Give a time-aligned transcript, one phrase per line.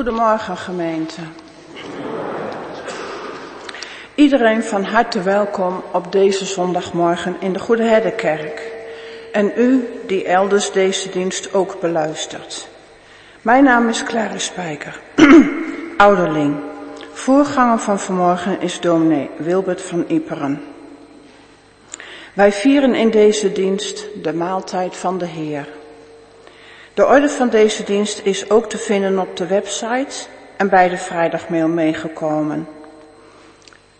[0.00, 1.20] Goedemorgen gemeente.
[4.14, 8.72] Iedereen van harte welkom op deze zondagmorgen in de Goede Herdenkerk.
[9.32, 12.68] En u die elders deze dienst ook beluistert.
[13.42, 15.00] Mijn naam is Claire Spijker,
[15.96, 16.56] ouderling.
[17.12, 20.62] Voorganger van vanmorgen is dominee Wilbert van Iperen.
[22.34, 25.78] Wij vieren in deze dienst de maaltijd van de Heer.
[27.00, 30.26] De orde van deze dienst is ook te vinden op de website
[30.56, 32.68] en bij de vrijdagmail meegekomen.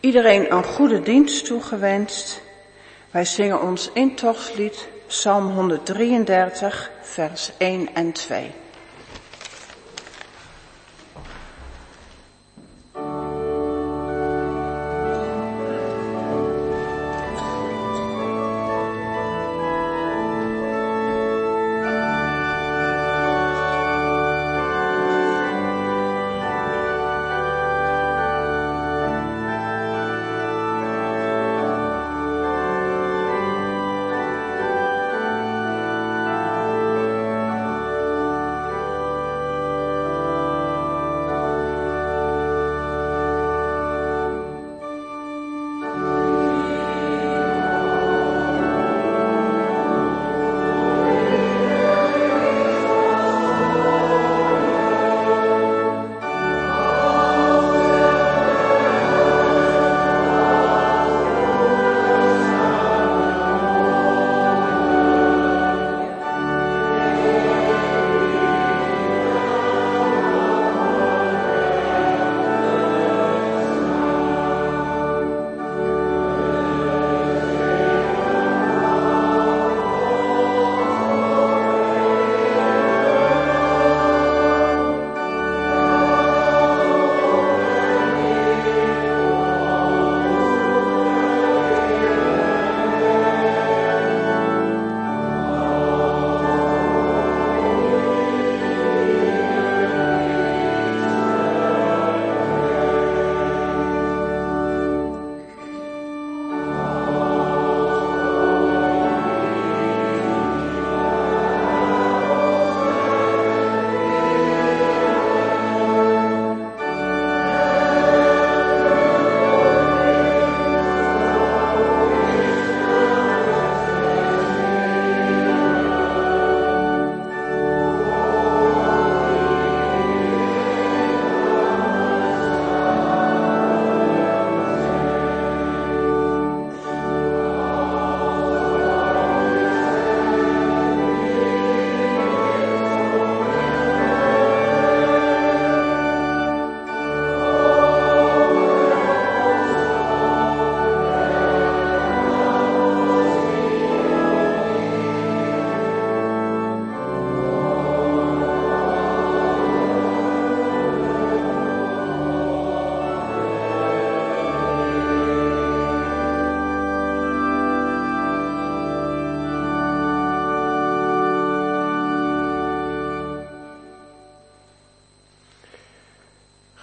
[0.00, 2.42] Iedereen een goede dienst toegewenst.
[3.10, 8.54] Wij zingen ons intochtslied Psalm 133, vers 1 en 2.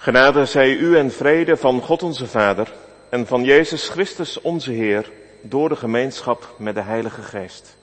[0.08, 2.72] Genade zij u en vrede van God onze Vader
[3.08, 5.10] en van Jezus Christus onze Heer
[5.40, 7.76] door de gemeenschap met de Heilige Geest.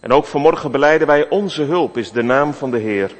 [0.00, 3.14] En ook vanmorgen beleiden wij onze hulp is de naam van de Heer,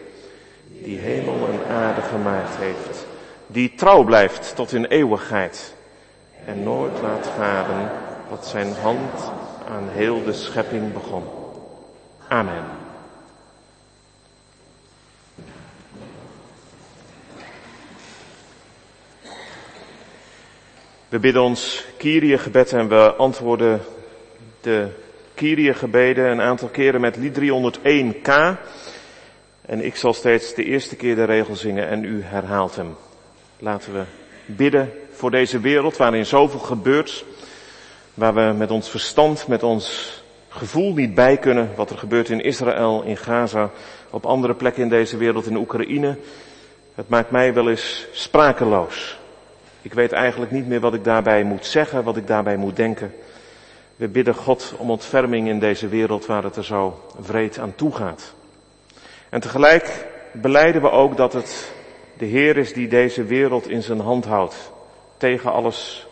[0.69, 3.07] die hemel en aarde gemaakt heeft,
[3.47, 5.75] die trouw blijft tot in eeuwigheid
[6.45, 7.91] en nooit laat varen
[8.31, 9.31] wat zijn hand
[9.69, 11.25] aan heel de schepping begon.
[12.29, 12.80] Amen.
[21.11, 23.81] We bidden ons Kyrie-gebed en we antwoorden
[24.61, 24.88] de
[25.35, 28.31] Kyrie-gebeden een aantal keren met lied 301k.
[29.67, 32.97] En ik zal steeds de eerste keer de regel zingen en u herhaalt hem.
[33.59, 34.02] Laten we
[34.47, 37.25] bidden voor deze wereld waarin zoveel gebeurt,
[38.14, 40.14] waar we met ons verstand, met ons
[40.49, 43.71] gevoel niet bij kunnen wat er gebeurt in Israël, in Gaza,
[44.11, 46.17] op andere plekken in deze wereld, in Oekraïne.
[46.95, 49.20] Het maakt mij wel eens sprakeloos.
[49.83, 53.15] Ik weet eigenlijk niet meer wat ik daarbij moet zeggen, wat ik daarbij moet denken.
[53.97, 57.95] We bidden God om ontferming in deze wereld waar het er zo vreed aan toe
[57.95, 58.35] gaat.
[59.29, 61.73] En tegelijk beleiden we ook dat het
[62.19, 64.73] de Heer is die deze wereld in zijn hand houdt.
[65.17, 66.07] Tegen alles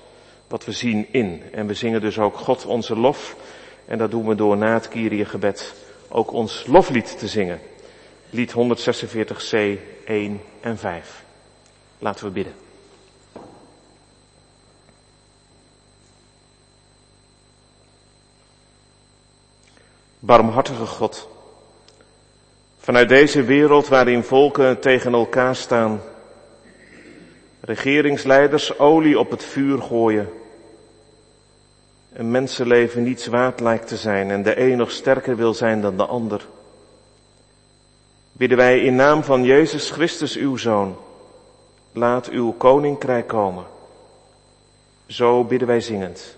[0.47, 1.43] wat we zien in.
[1.53, 3.37] En we zingen dus ook God onze lof.
[3.87, 5.75] En dat doen we door na het Kyrie gebed
[6.09, 7.61] ook ons loflied te zingen.
[8.31, 9.57] Lied 146c
[10.05, 11.25] 1 en 5.
[11.99, 12.68] Laten we bidden.
[20.29, 21.29] Barmhartige God,
[22.79, 26.01] vanuit deze wereld waarin volken tegen elkaar staan,
[27.61, 30.29] regeringsleiders olie op het vuur gooien,
[32.13, 35.97] een mensenleven niets waard lijkt te zijn en de een nog sterker wil zijn dan
[35.97, 36.47] de ander,
[38.33, 40.97] bidden wij in naam van Jezus Christus uw Zoon,
[41.93, 43.65] laat uw koninkrijk komen.
[45.07, 46.38] Zo bidden wij zingend.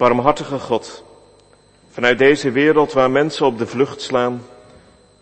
[0.00, 1.04] Barmhartige God,
[1.90, 4.42] vanuit deze wereld waar mensen op de vlucht slaan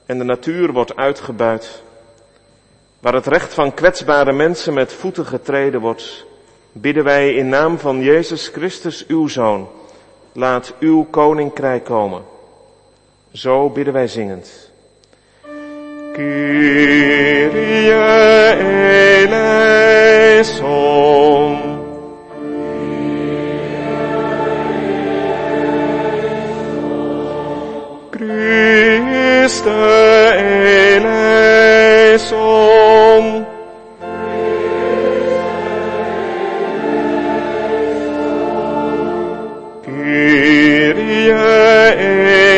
[0.06, 1.82] en de natuur wordt uitgebuit,
[3.00, 6.26] waar het recht van kwetsbare mensen met voeten getreden wordt,
[6.72, 9.68] bidden wij in naam van Jezus Christus, uw Zoon,
[10.32, 12.22] laat uw koninkrijk komen.
[13.32, 14.70] Zo bidden wij zingend.
[16.12, 17.92] Kyrie
[19.32, 20.58] eleison.
[29.68, 30.38] Christe
[32.18, 33.46] eleison.
[39.84, 41.28] Kyrie
[41.98, 42.48] eleison.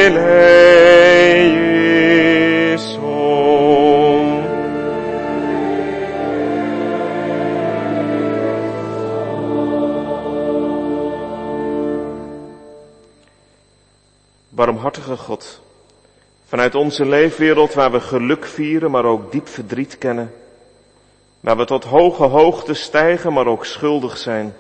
[14.53, 15.61] Barmhartige God,
[16.51, 20.33] vanuit onze leefwereld waar we geluk vieren, maar ook diep verdriet kennen,
[21.41, 24.55] waar we tot hoge hoogte stijgen, maar ook schuldig zijn,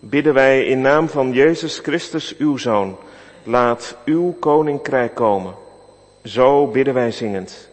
[0.00, 2.96] bidden wij in naam van Jezus Christus, uw Zoon,
[3.42, 5.54] laat uw koninkrijk komen.
[6.24, 7.68] Zo bidden wij zingend.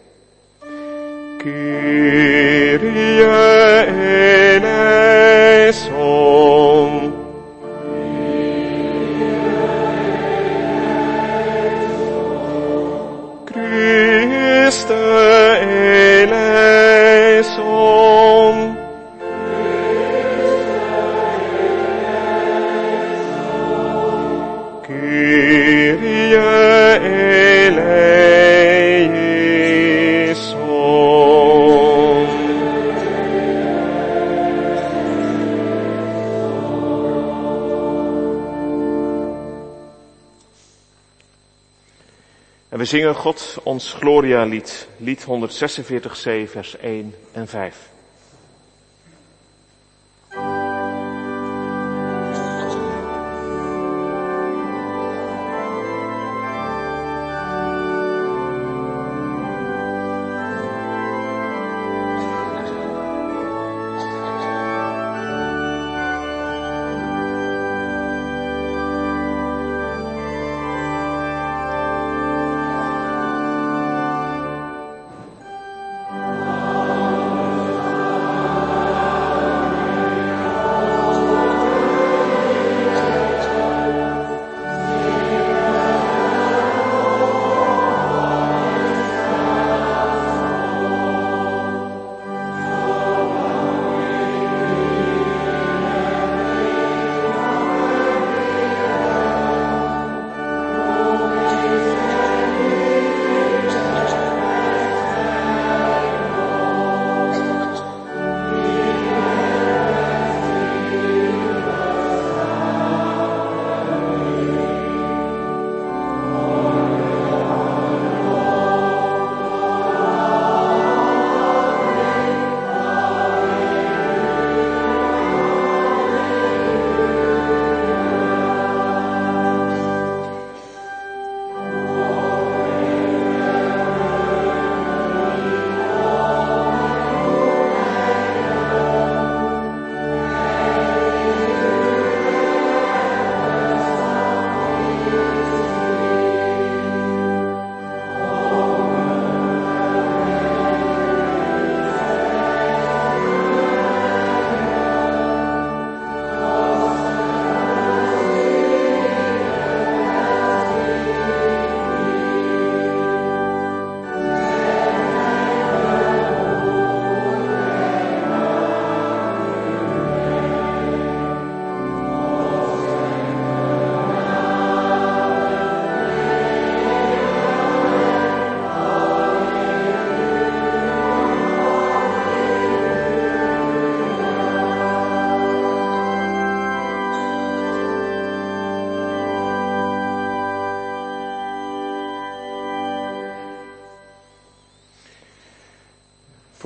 [42.86, 47.95] Zingen God ons Gloria lied, lied 146c, vers 1 en 5.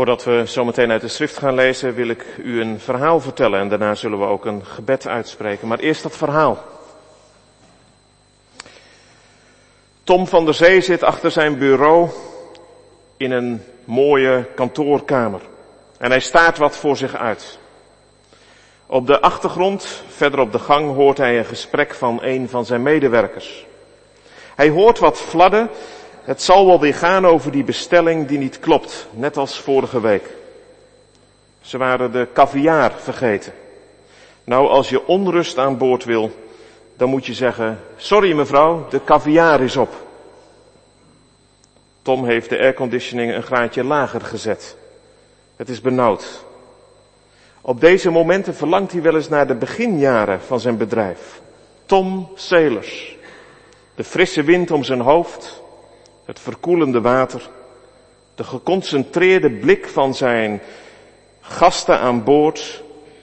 [0.00, 3.68] Voordat we zometeen uit de schrift gaan lezen, wil ik u een verhaal vertellen en
[3.68, 5.68] daarna zullen we ook een gebed uitspreken.
[5.68, 6.64] Maar eerst dat verhaal.
[10.04, 12.08] Tom van der Zee zit achter zijn bureau
[13.16, 15.40] in een mooie kantoorkamer.
[15.98, 17.58] En hij staat wat voor zich uit.
[18.86, 22.82] Op de achtergrond, verder op de gang, hoort hij een gesprek van een van zijn
[22.82, 23.66] medewerkers.
[24.54, 25.70] Hij hoort wat fladden.
[26.22, 30.24] Het zal wel weer gaan over die bestelling die niet klopt, net als vorige week.
[31.61, 33.52] Ze waren de caviar vergeten.
[34.44, 36.30] Nou, als je onrust aan boord wil,
[36.96, 40.09] dan moet je zeggen, sorry mevrouw, de caviar is op.
[42.02, 44.76] Tom heeft de airconditioning een graadje lager gezet.
[45.56, 46.44] Het is benauwd.
[47.61, 51.40] Op deze momenten verlangt hij wel eens naar de beginjaren van zijn bedrijf.
[51.87, 53.16] Tom Sailors.
[53.94, 55.60] De frisse wind om zijn hoofd,
[56.30, 57.50] het verkoelende water,
[58.34, 60.60] de geconcentreerde blik van zijn
[61.40, 62.82] gasten aan boord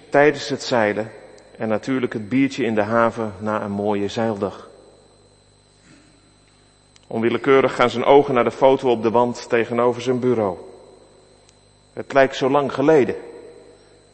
[0.09, 1.11] tijdens het zeilen
[1.57, 4.69] en natuurlijk het biertje in de haven na een mooie zeildag.
[7.07, 10.57] Onwillekeurig gaan zijn ogen naar de foto op de wand tegenover zijn bureau.
[11.93, 13.15] Het lijkt zo lang geleden.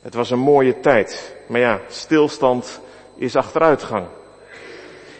[0.01, 1.35] Het was een mooie tijd.
[1.47, 2.81] Maar ja, stilstand
[3.15, 4.05] is achteruitgang.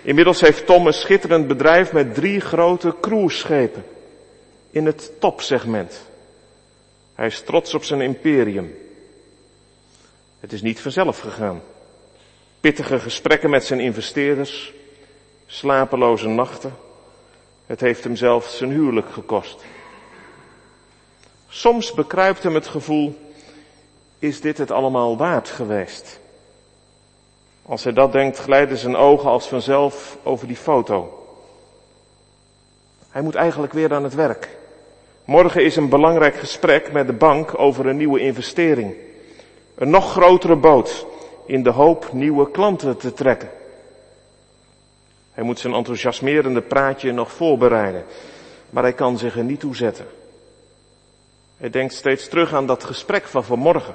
[0.04, 3.86] Inmiddels heeft Tom een schitterend bedrijf met drie grote cruiseschepen.
[4.72, 6.08] In het topsegment.
[7.16, 8.76] Hij is trots op zijn imperium.
[10.40, 11.62] Het is niet vanzelf gegaan.
[12.60, 14.74] Pittige gesprekken met zijn investeerders.
[15.46, 16.76] Slapeloze nachten.
[17.66, 19.64] Het heeft hem zelfs zijn huwelijk gekost.
[21.48, 23.20] Soms bekruipt hem het gevoel,
[24.20, 26.20] is dit het allemaal waard geweest?
[27.66, 31.28] Als hij dat denkt, glijden zijn ogen als vanzelf over die foto.
[33.10, 34.50] Hij moet eigenlijk weer aan het werk.
[35.26, 38.96] Morgen is een belangrijk gesprek met de bank over een nieuwe investering.
[39.76, 41.06] Een nog grotere boot
[41.46, 43.50] in de hoop nieuwe klanten te trekken.
[45.32, 48.04] Hij moet zijn enthousiasmerende praatje nog voorbereiden,
[48.70, 50.06] maar hij kan zich er niet toe zetten.
[51.58, 53.94] Hij denkt steeds terug aan dat gesprek van vanmorgen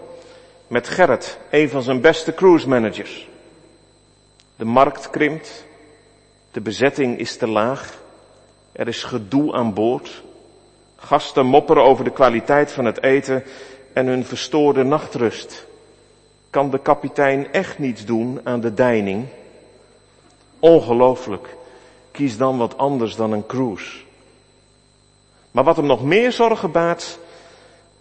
[0.66, 3.28] met Gerrit, een van zijn beste cruise managers.
[4.58, 5.64] De markt krimpt,
[6.50, 8.02] de bezetting is te laag,
[8.72, 10.22] er is gedoe aan boord,
[10.96, 13.44] gasten mopperen over de kwaliteit van het eten
[13.92, 15.66] en hun verstoorde nachtrust.
[16.50, 19.26] Kan de kapitein echt niets doen aan de deining?
[20.58, 21.56] Ongelooflijk.
[22.10, 23.98] Kies dan wat anders dan een cruise.
[25.50, 27.18] Maar wat hem nog meer zorgen baart,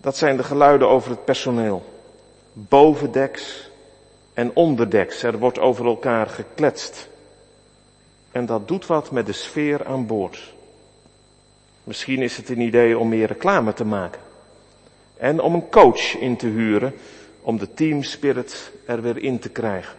[0.01, 1.83] dat zijn de geluiden over het personeel.
[2.53, 3.66] Bovendeks
[4.37, 5.23] en onderdeks.
[5.23, 7.09] Er wordt over elkaar gekletst.
[8.31, 10.53] En dat doet wat met de sfeer aan boord.
[11.83, 14.21] Misschien is het een idee om meer reclame te maken.
[15.17, 16.93] En om een coach in te huren
[17.41, 19.97] om de teamspirit er weer in te krijgen.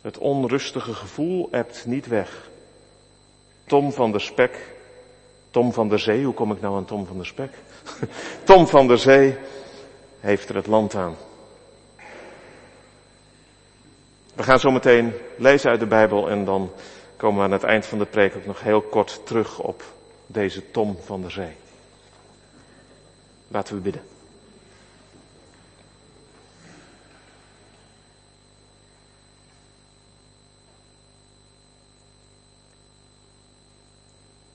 [0.00, 2.50] Het onrustige gevoel ebt niet weg.
[3.66, 4.74] Tom van der Spek,
[5.50, 7.52] Tom van der Zee, hoe kom ik nou aan Tom van der Spek?
[8.44, 9.36] Tom van der Zee
[10.20, 11.16] heeft er het land aan.
[14.40, 16.72] We gaan zo meteen lezen uit de Bijbel en dan
[17.16, 19.84] komen we aan het eind van de preek ook nog heel kort terug op
[20.26, 21.52] deze Tom van der Zee.
[23.48, 24.02] Laten we bidden.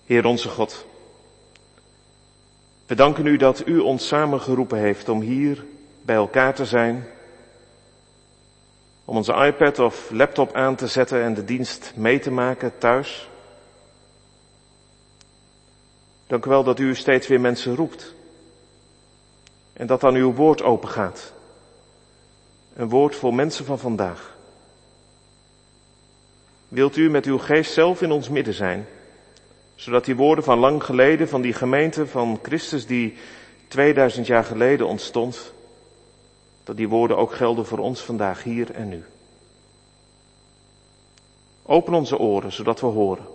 [0.05, 0.85] Heer onze God,
[2.85, 5.65] we danken u dat u ons samengeroepen heeft om hier
[6.01, 7.07] bij elkaar te zijn,
[9.05, 13.29] om onze iPad of laptop aan te zetten en de dienst mee te maken thuis.
[16.27, 18.13] Dank u wel dat u steeds weer mensen roept
[19.73, 21.33] en dat dan uw woord open gaat.
[22.73, 24.35] Een woord voor mensen van vandaag.
[26.67, 28.87] Wilt u met uw geest zelf in ons midden zijn?
[29.75, 33.17] Zodat die woorden van lang geleden, van die gemeente van Christus die
[33.67, 35.53] 2000 jaar geleden ontstond,
[36.65, 39.03] dat die woorden ook gelden voor ons vandaag, hier en nu.
[41.63, 43.25] Open onze oren, zodat we horen.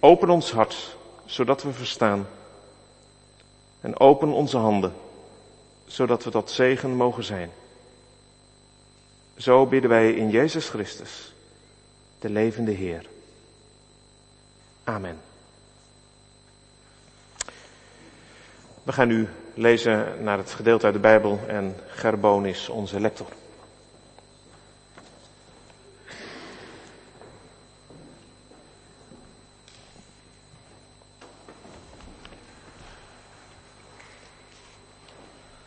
[0.00, 2.26] Open ons hart, zodat we verstaan.
[3.80, 4.92] En open onze handen,
[5.86, 7.50] zodat we tot zegen mogen zijn.
[9.36, 11.34] Zo bidden wij in Jezus Christus,
[12.18, 13.06] de levende Heer.
[14.84, 15.20] Amen.
[18.82, 23.26] We gaan nu lezen naar het gedeelte uit de Bijbel en Gerbon is onze lector.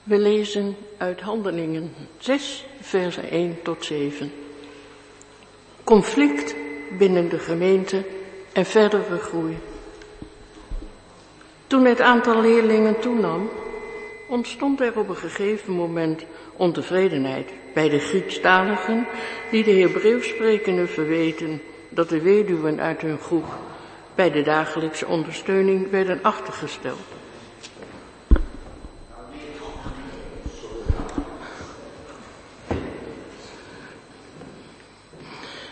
[0.03, 4.31] We lezen uit Handelingen 6, versen 1 tot 7.
[5.83, 6.55] Conflict
[6.97, 8.05] binnen de gemeente
[8.53, 9.57] en verdere groei.
[11.67, 13.49] Toen het aantal leerlingen toenam,
[14.27, 16.23] ontstond er op een gegeven moment
[16.55, 19.07] ontevredenheid bij de Griekstaligen
[19.51, 23.45] die de Hebreeuws sprekenden verweten dat de weduwen uit hun groep
[24.15, 26.99] bij de dagelijkse ondersteuning werden achtergesteld.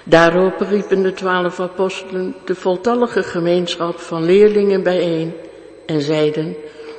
[0.03, 5.33] Daarop riepen de twaalf apostelen de voltallige gemeenschap van leerlingen bijeen
[5.85, 6.55] en zeiden,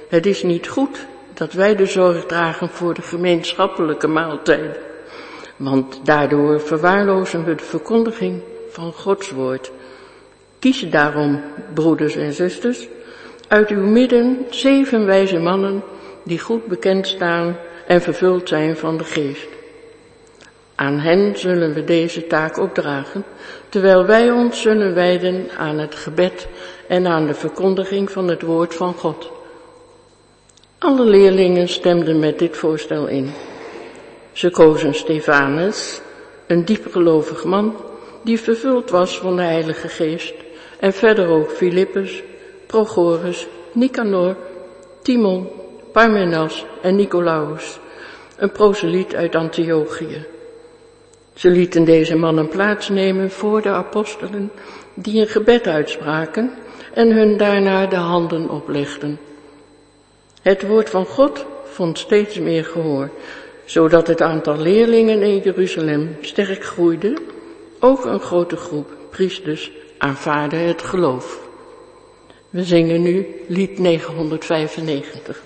[0.09, 4.79] het is niet goed dat wij de zorg dragen voor de gemeenschappelijke maaltijd,
[5.57, 9.71] want daardoor verwaarlozen we de verkondiging van Gods woord.
[10.59, 11.43] Kies daarom,
[11.75, 12.89] broeders en zusters,
[13.49, 15.83] uit uw midden zeven wijze mannen
[16.25, 19.49] die goed bekend staan en vervuld zijn van de geest.
[20.75, 23.25] Aan hen zullen we deze taak opdragen,
[23.69, 26.49] terwijl wij ons zullen wijden aan het gebed
[26.89, 29.36] en aan de verkondiging van het woord van God.
[30.79, 33.31] Alle leerlingen stemden met dit voorstel in.
[34.33, 36.01] Ze kozen Stefanus,
[36.47, 37.75] een diepgelovig man,
[38.25, 40.35] die vervuld was van de Heilige Geest,
[40.81, 42.23] en verder ook Filippus,
[42.67, 44.37] Prochorus, Nicanor,
[45.03, 45.49] Timon,
[45.93, 47.79] Parmenas en Nicolaus,
[48.37, 50.27] een proseliet uit Antiochië.
[51.35, 54.51] Ze lieten deze mannen plaatsnemen voor de apostelen,
[54.95, 56.53] die een gebed uitspraken
[56.95, 59.26] en hun daarna de handen oplegden.
[60.47, 63.11] Het woord van God vond steeds meer gehoor,
[63.65, 67.17] zodat het aantal leerlingen in Jeruzalem sterk groeide.
[67.81, 71.41] Ook een grote groep priesters aanvaarde het geloof.
[72.51, 75.43] We zingen nu lied 995.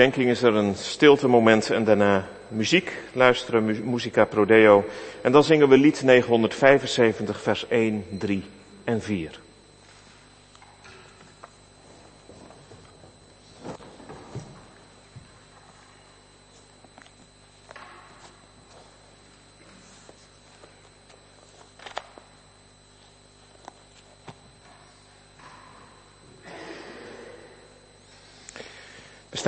[0.00, 2.92] Overdenking is er een stilte moment en daarna muziek.
[3.12, 4.84] Luisteren, mu Musica Prodeo.
[5.22, 8.42] En dan zingen we lied 975, vers 1, 3
[8.84, 9.40] en 4.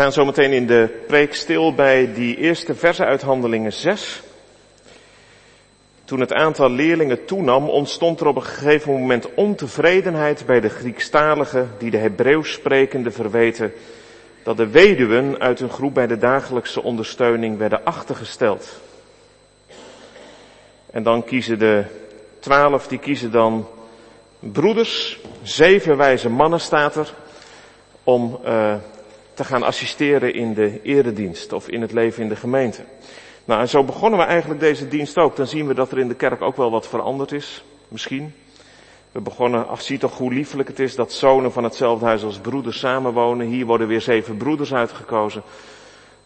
[0.03, 4.23] Staan zometeen in de preek stil bij die eerste verse uit Handelingen 6.
[6.05, 11.71] Toen het aantal leerlingen toenam, ontstond er op een gegeven moment ontevredenheid bij de Griekstaligen
[11.79, 13.73] die de Hebreeuws sprekende verweten
[14.43, 18.81] dat de weduwen uit hun groep bij de dagelijkse ondersteuning werden achtergesteld.
[20.91, 21.85] En dan kiezen de
[22.39, 23.69] twaalf, die kiezen dan
[24.39, 27.15] broeders, zeven wijze mannen staat er,
[28.05, 28.75] om uh,
[29.35, 32.83] te gaan assisteren in de eredienst of in het leven in de gemeente.
[33.45, 35.37] Nou, en zo begonnen we eigenlijk deze dienst ook.
[35.37, 38.35] Dan zien we dat er in de kerk ook wel wat veranderd is, misschien.
[39.13, 42.39] We begonnen, ach zie toch hoe liefelijk het is dat zonen van hetzelfde huis als
[42.39, 43.47] broeders samenwonen.
[43.47, 45.43] Hier worden weer zeven broeders uitgekozen.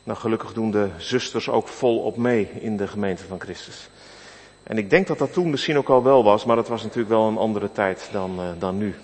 [0.03, 3.89] Nou, gelukkig doen de zusters ook volop mee in de gemeente van Christus.
[4.63, 7.09] En ik denk dat dat toen misschien ook al wel was, maar het was natuurlijk
[7.09, 8.95] wel een andere tijd dan, uh, dan nu.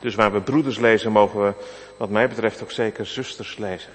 [0.00, 1.52] Dus waar we broeders lezen, mogen we,
[1.96, 3.92] wat mij betreft, ook zeker zusters lezen.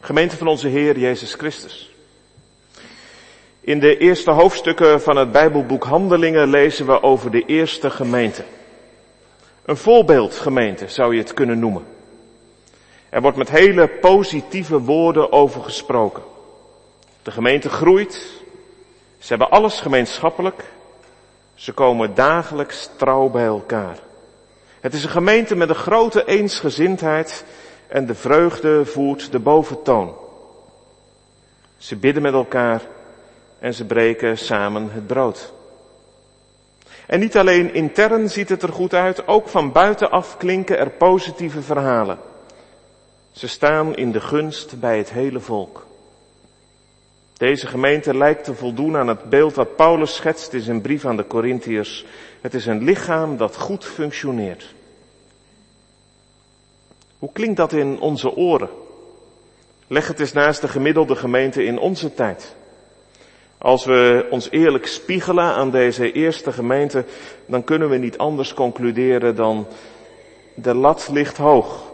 [0.00, 1.90] Gemeente van onze Heer Jezus Christus.
[3.60, 8.44] In de eerste hoofdstukken van het Bijbelboek Handelingen lezen we over de eerste gemeente.
[9.64, 11.84] Een voorbeeldgemeente zou je het kunnen noemen.
[13.08, 16.22] Er wordt met hele positieve woorden over gesproken.
[17.22, 18.37] De gemeente groeit.
[19.18, 20.64] Ze hebben alles gemeenschappelijk.
[21.54, 23.98] Ze komen dagelijks trouw bij elkaar.
[24.80, 27.44] Het is een gemeente met een grote eensgezindheid
[27.88, 30.14] en de vreugde voert de boventoon.
[31.76, 32.82] Ze bidden met elkaar
[33.58, 35.52] en ze breken samen het brood.
[37.06, 41.62] En niet alleen intern ziet het er goed uit, ook van buitenaf klinken er positieve
[41.62, 42.18] verhalen.
[43.32, 45.87] Ze staan in de gunst bij het hele volk.
[47.38, 51.16] Deze gemeente lijkt te voldoen aan het beeld wat Paulus schetst in zijn brief aan
[51.16, 52.04] de Corinthiërs.
[52.40, 54.74] Het is een lichaam dat goed functioneert.
[57.18, 58.68] Hoe klinkt dat in onze oren?
[59.86, 62.56] Leg het eens naast de gemiddelde gemeente in onze tijd.
[63.58, 67.04] Als we ons eerlijk spiegelen aan deze eerste gemeente,
[67.46, 69.66] dan kunnen we niet anders concluderen dan
[70.54, 71.92] de lat ligt hoog,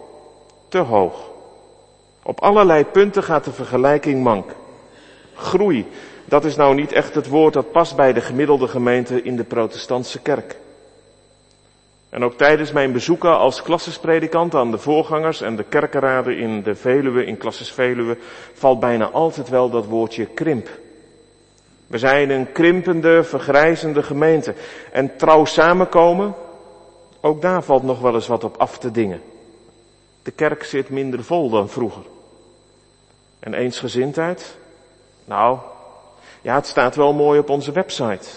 [0.68, 1.30] te hoog.
[2.22, 4.54] Op allerlei punten gaat de vergelijking mank.
[5.34, 5.86] Groei,
[6.24, 9.44] dat is nou niet echt het woord dat past bij de gemiddelde gemeente in de
[9.44, 10.56] protestantse kerk.
[12.08, 16.74] En ook tijdens mijn bezoeken als klassespredikant aan de voorgangers en de kerkenraden in de
[16.74, 18.16] Veluwe, in klasses Veluwe,
[18.52, 20.68] valt bijna altijd wel dat woordje krimp.
[21.86, 24.54] We zijn een krimpende, vergrijzende gemeente.
[24.92, 26.34] En trouw samenkomen,
[27.20, 29.20] ook daar valt nog wel eens wat op af te dingen.
[30.22, 32.02] De kerk zit minder vol dan vroeger.
[33.38, 34.56] En eensgezindheid?
[35.24, 35.58] Nou,
[36.42, 38.28] ja, het staat wel mooi op onze website.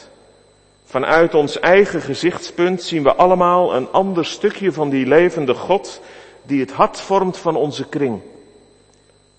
[0.85, 6.01] Vanuit ons eigen gezichtspunt zien we allemaal een ander stukje van die levende God
[6.43, 8.21] die het hart vormt van onze kring.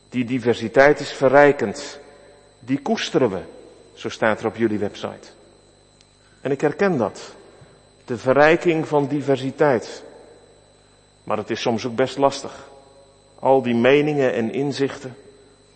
[0.09, 2.01] Die diversiteit is verrijkend.
[2.59, 3.41] Die koesteren we.
[3.95, 5.29] Zo staat er op jullie website.
[6.41, 7.35] En ik herken dat.
[8.05, 10.03] De verrijking van diversiteit.
[11.25, 12.69] Maar het is soms ook best lastig.
[13.39, 15.17] Al die meningen en inzichten.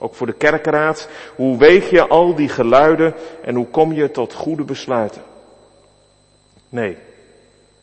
[0.02, 1.08] Ook voor de kerkenraad.
[1.36, 5.22] Hoe weeg je al die geluiden en hoe kom je tot goede besluiten?
[6.68, 6.96] Nee,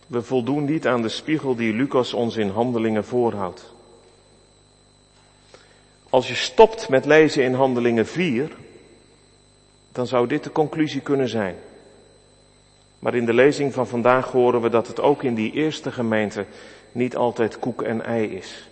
[0.07, 3.73] we voldoen niet aan de spiegel die Lucas ons in handelingen voorhoudt.
[6.09, 8.51] Als je stopt met lezen in handelingen 4,
[9.91, 11.55] dan zou dit de conclusie kunnen zijn.
[12.99, 16.45] Maar in de lezing van vandaag horen we dat het ook in die eerste gemeente
[16.91, 18.69] niet altijd koek en ei is.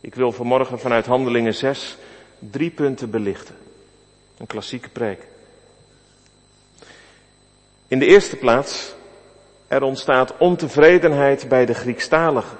[0.00, 1.98] Ik wil vanmorgen vanuit Handelingen 6
[2.50, 3.54] drie punten belichten.
[4.38, 5.26] Een klassieke preek.
[7.88, 8.94] In de eerste plaats,
[9.68, 12.58] er ontstaat ontevredenheid bij de Griekstaligen.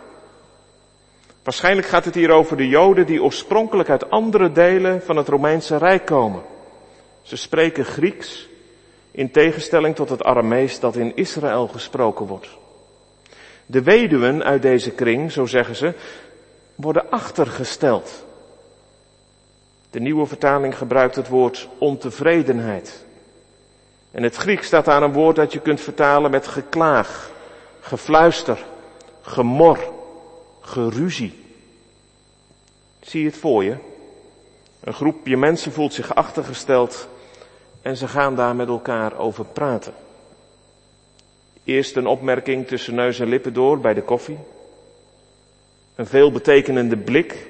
[1.42, 5.76] Waarschijnlijk gaat het hier over de Joden die oorspronkelijk uit andere delen van het Romeinse
[5.76, 6.42] Rijk komen.
[7.22, 8.48] Ze spreken Grieks
[9.10, 12.48] in tegenstelling tot het Aramees dat in Israël gesproken wordt.
[13.66, 15.94] De weduwen uit deze kring, zo zeggen ze,
[16.74, 18.24] worden achtergesteld.
[19.90, 23.05] De nieuwe vertaling gebruikt het woord ontevredenheid.
[24.11, 27.31] En het Grieks staat aan een woord dat je kunt vertalen met geklaag,
[27.81, 28.64] gefluister,
[29.20, 29.92] gemor,
[30.61, 31.44] geruzie.
[33.00, 33.76] Zie het voor je?
[34.81, 37.09] Een groepje mensen voelt zich achtergesteld
[37.83, 39.94] en ze gaan daar met elkaar over praten.
[41.64, 44.38] Eerst een opmerking tussen neus en lippen door bij de koffie.
[45.94, 47.46] Een veelbetekenende blik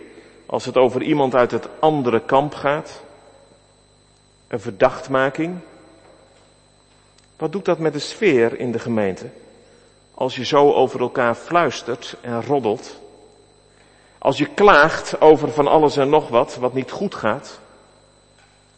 [0.50, 3.02] als het over iemand uit het andere kamp gaat.
[4.48, 5.58] Een verdachtmaking.
[7.36, 9.26] Wat doet dat met de sfeer in de gemeente?
[10.14, 13.00] Als je zo over elkaar fluistert en roddelt.
[14.18, 17.60] Als je klaagt over van alles en nog wat, wat niet goed gaat.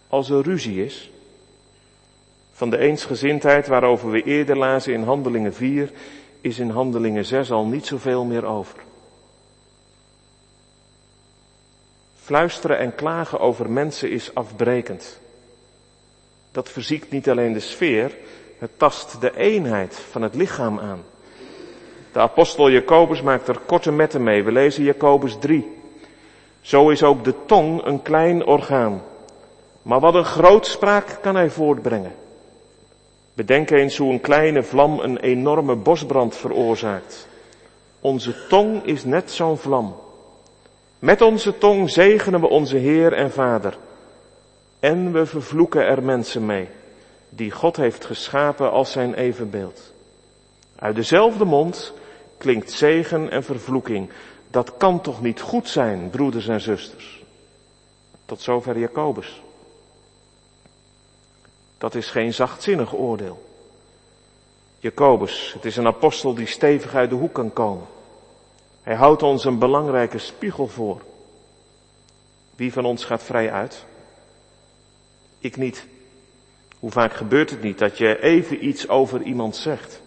[0.08, 1.11] Als er ruzie is.
[2.52, 5.92] Van de eensgezindheid waarover we eerder lazen in Handelingen 4,
[6.40, 8.79] is in Handelingen 6 al niet zoveel meer over.
[12.25, 15.20] Fluisteren en klagen over mensen is afbrekend.
[16.52, 18.16] Dat verziekt niet alleen de sfeer,
[18.58, 21.02] het tast de eenheid van het lichaam aan.
[22.12, 24.42] De apostel Jacobus maakt er korte metten mee.
[24.42, 25.81] We lezen Jacobus 3.
[26.60, 29.02] Zo is ook de tong een klein orgaan.
[29.83, 32.14] Maar wat een grootspraak kan hij voortbrengen.
[33.35, 37.29] Bedenk eens hoe een kleine vlam een enorme bosbrand veroorzaakt.
[38.00, 40.02] Onze tong is net zo'n vlam.
[41.03, 43.79] Met onze tong zegenen we onze Heer en Vader.
[44.81, 46.69] En we vervloeken er mensen mee,
[47.29, 49.92] die God heeft geschapen als zijn evenbeeld.
[50.77, 51.92] Uit dezelfde mond
[52.38, 54.11] klinkt zegen en vervloeking.
[54.50, 57.23] Dat kan toch niet goed zijn, broeders en zusters?
[58.25, 59.42] Tot zover Jacobus.
[61.79, 63.42] Dat is geen zachtzinnig oordeel.
[64.79, 67.87] Jacobus, het is een apostel die stevig uit de hoek kan komen.
[68.83, 71.02] Hij houdt ons een belangrijke spiegel voor.
[72.56, 73.85] Wie van ons gaat vrij uit?
[75.38, 75.87] Ik niet.
[76.78, 80.00] Hoe vaak gebeurt het niet dat je even iets over iemand zegt?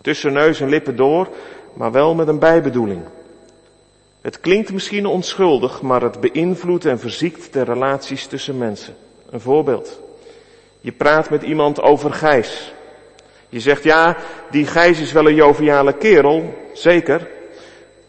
[0.00, 1.28] Tussen neus en lippen door,
[1.72, 3.02] maar wel met een bijbedoeling.
[4.20, 8.94] Het klinkt misschien onschuldig, maar het beïnvloedt en verziekt de relaties tussen mensen.
[9.30, 10.00] Een voorbeeld.
[10.80, 12.72] Je praat met iemand over Gijs.
[13.48, 14.16] Je zegt ja,
[14.50, 17.28] die Gijs is wel een joviale kerel, zeker.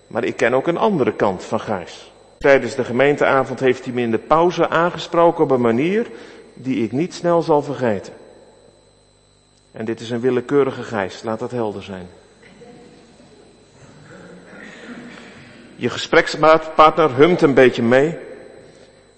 [0.07, 2.11] Maar ik ken ook een andere kant van Gijs.
[2.37, 6.07] Tijdens de gemeenteavond heeft hij me in de pauze aangesproken op een manier
[6.53, 8.13] die ik niet snel zal vergeten.
[9.71, 12.07] En dit is een willekeurige Gijs, laat dat helder zijn.
[15.75, 18.17] Je gesprekspartner humt een beetje mee.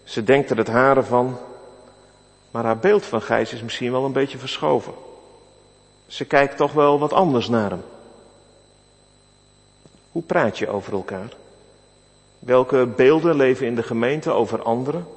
[0.03, 1.37] Ze denkt er het haren van.
[2.51, 4.93] Maar haar beeld van Gijs is misschien wel een beetje verschoven.
[6.07, 7.83] Ze kijkt toch wel wat anders naar hem.
[10.17, 11.29] Hoe praat je over elkaar?
[12.39, 15.07] Welke beelden leven in de gemeente over anderen?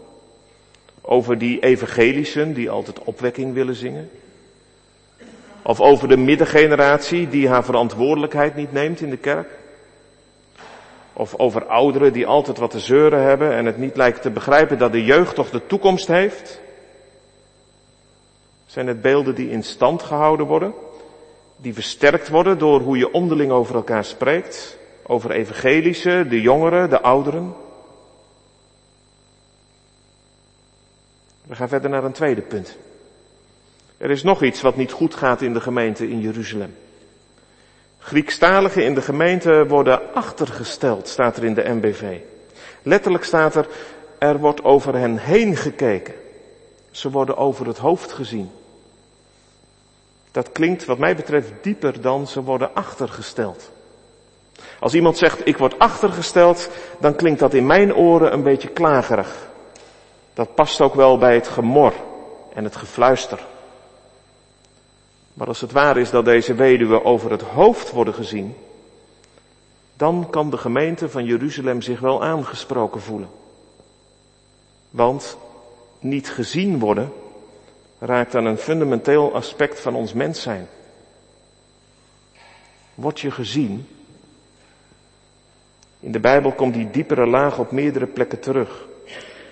[1.01, 4.11] Over die evangelischen die altijd opwekking willen zingen?
[5.62, 9.48] Of over de middengeneratie die haar verantwoordelijkheid niet neemt in de kerk?
[11.12, 14.78] Of over ouderen die altijd wat te zeuren hebben en het niet lijkt te begrijpen
[14.78, 16.61] dat de jeugd toch de toekomst heeft?
[18.66, 20.74] Zijn het beelden die in stand gehouden worden?
[21.57, 24.78] Die versterkt worden door hoe je onderling over elkaar spreekt?
[25.03, 27.55] Over evangelische, de jongeren, de ouderen?
[31.42, 32.76] We gaan verder naar een tweede punt.
[33.96, 36.76] Er is nog iets wat niet goed gaat in de gemeente in Jeruzalem.
[37.98, 42.18] Griekstaligen in de gemeente worden achtergesteld, staat er in de MBV.
[42.82, 43.68] Letterlijk staat er,
[44.18, 46.14] er wordt over hen heen gekeken.
[46.90, 48.51] Ze worden over het hoofd gezien.
[50.30, 53.70] Dat klinkt wat mij betreft dieper dan ze worden achtergesteld.
[54.78, 59.48] Als iemand zegt ik word achtergesteld, dan klinkt dat in mijn oren een beetje klagerig.
[60.34, 61.92] Dat past ook wel bij het gemor
[62.54, 63.46] en het gefluister.
[65.34, 68.54] Maar als het waar is dat deze weduwen over het hoofd worden gezien,
[69.94, 73.28] dan kan de gemeente van Jeruzalem zich wel aangesproken voelen.
[74.90, 75.36] Want
[75.98, 77.12] niet gezien worden
[77.98, 80.68] raakt aan een fundamenteel aspect van ons mens zijn.
[82.94, 83.88] Word je gezien?
[86.01, 88.88] In de Bijbel komt die diepere laag op meerdere plekken terug.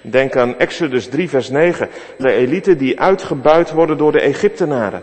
[0.03, 1.89] Denk aan Exodus 3 vers 9.
[2.19, 5.03] De elite die uitgebuit worden door de Egyptenaren.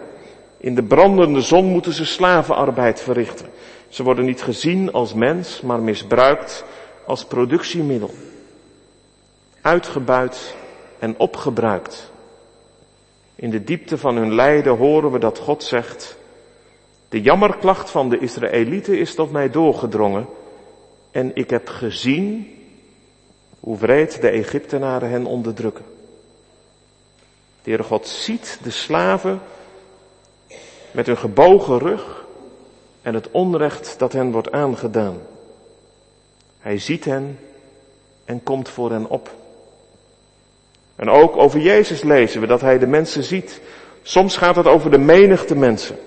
[0.57, 3.47] In de brandende zon moeten ze slavenarbeid verrichten.
[3.87, 6.65] Ze worden niet gezien als mens, maar misbruikt
[7.05, 8.13] als productiemiddel.
[9.61, 10.55] Uitgebuit
[10.99, 12.11] en opgebruikt.
[13.35, 16.17] In de diepte van hun lijden horen we dat God zegt,
[17.09, 20.27] de jammerklacht van de Israëlieten is tot mij doorgedrongen
[21.15, 22.57] en ik heb gezien
[23.59, 25.85] hoe wreed de Egyptenaren hen onderdrukken.
[27.63, 29.41] De Heere God ziet de slaven
[30.91, 32.25] met hun gebogen rug
[33.01, 35.17] en het onrecht dat hen wordt aangedaan.
[36.59, 37.39] Hij ziet hen
[38.25, 39.35] en komt voor hen op.
[40.95, 43.61] En ook over Jezus lezen we dat hij de mensen ziet.
[44.01, 45.97] Soms gaat het over de menigte mensen.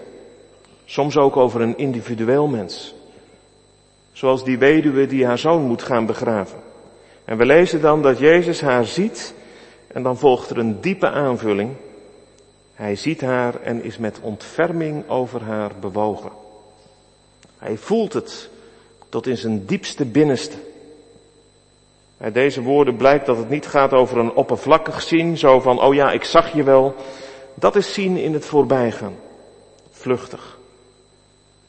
[0.85, 2.97] Soms ook over een individueel mens.
[4.19, 6.59] Zoals die weduwe die haar zoon moet gaan begraven.
[7.25, 9.35] En we lezen dan dat Jezus haar ziet
[9.87, 11.71] en dan volgt er een diepe aanvulling.
[12.75, 16.31] Hij ziet haar en is met ontferming over haar bewogen.
[17.59, 18.51] Hij voelt het
[19.09, 20.57] tot in zijn diepste binnenste.
[22.21, 25.95] Uit deze woorden blijkt dat het niet gaat over een oppervlakkig zien, zo van, oh
[25.95, 26.95] ja, ik zag je wel.
[27.55, 29.15] Dat is zien in het voorbijgaan.
[29.91, 30.58] Vluchtig.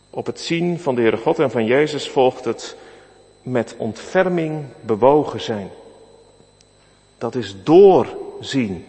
[0.09, 2.75] Op het zien van de Heere God en van Jezus volgt het
[3.41, 5.69] met ontferming bewogen zijn.
[7.17, 8.85] Dat is doorzien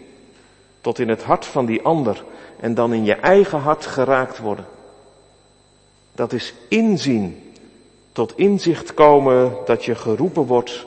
[0.81, 2.25] tot in het hart van die ander
[2.61, 4.67] en dan in je eigen hart geraakt worden.
[6.13, 7.53] Dat is inzien,
[8.13, 10.87] tot inzicht komen dat je geroepen wordt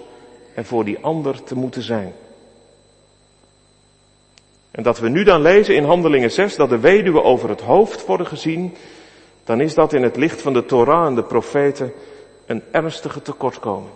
[0.54, 2.14] en voor die ander te moeten zijn.
[4.72, 8.06] En dat we nu dan lezen in Handelingen 6 dat de weduwe over het hoofd
[8.06, 8.76] worden gezien,
[9.44, 11.94] dan is dat in het licht van de Torah en de profeten
[12.46, 13.92] een ernstige tekortkoming.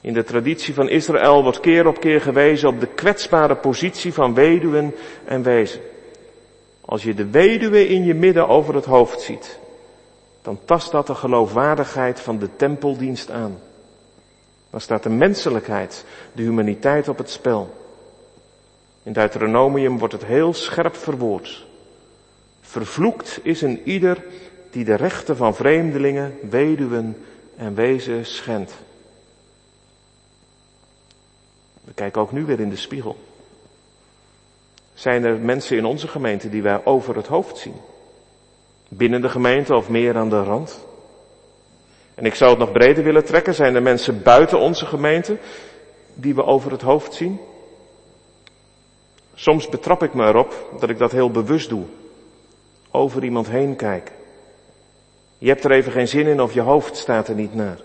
[0.00, 4.34] In de traditie van Israël wordt keer op keer gewezen op de kwetsbare positie van
[4.34, 4.94] weduwen
[5.24, 5.80] en wezen.
[6.80, 9.58] Als je de weduwe in je midden over het hoofd ziet,
[10.42, 13.58] dan tast dat de geloofwaardigheid van de tempeldienst aan.
[14.70, 17.74] Dan staat de menselijkheid, de humaniteit op het spel.
[19.02, 21.66] In Deuteronomium wordt het heel scherp verwoord.
[22.60, 24.24] Vervloekt is een ieder
[24.74, 27.24] die de rechten van vreemdelingen, weduwen
[27.56, 28.72] en wezen schendt.
[31.84, 33.16] We kijken ook nu weer in de spiegel.
[34.94, 37.74] Zijn er mensen in onze gemeente die wij over het hoofd zien?
[38.88, 40.86] Binnen de gemeente of meer aan de rand?
[42.14, 43.54] En ik zou het nog breder willen trekken.
[43.54, 45.38] Zijn er mensen buiten onze gemeente
[46.14, 47.40] die we over het hoofd zien?
[49.34, 51.84] Soms betrap ik me erop dat ik dat heel bewust doe.
[52.90, 54.22] Over iemand heen kijken.
[55.44, 57.78] Je hebt er even geen zin in of je hoofd staat er niet naar.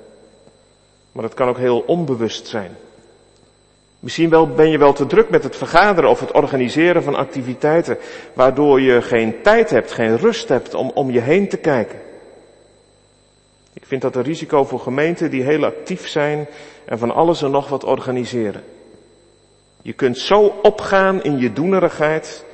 [1.12, 2.72] Maar het kan ook heel onbewust zijn.
[3.99, 7.97] Misschien wel, ben je wel te druk met het vergaderen of het organiseren van activiteiten,
[8.34, 11.99] waardoor je geen tijd hebt, geen rust hebt om om je heen te kijken.
[13.74, 16.47] Ik vind dat een risico voor gemeenten die heel actief zijn
[16.86, 18.64] en van alles en nog wat organiseren.
[19.82, 22.45] Je kunt zo opgaan in je doenerigheid,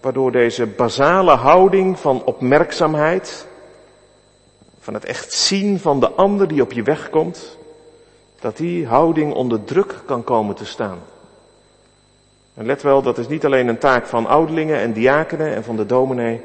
[0.00, 3.46] waardoor deze basale houding van opmerkzaamheid,
[4.88, 7.58] van het echt zien van de ander die op je weg komt,
[8.40, 10.98] dat die houding onder druk kan komen te staan.
[12.54, 15.76] En let wel, dat is niet alleen een taak van ouderlingen en diakenen en van
[15.76, 16.40] de dominee.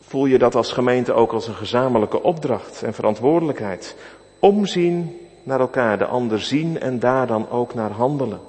[0.00, 3.96] Voel je dat als gemeente ook als een gezamenlijke opdracht en verantwoordelijkheid.
[4.38, 8.40] Omzien naar elkaar, de ander zien en daar dan ook naar handelen.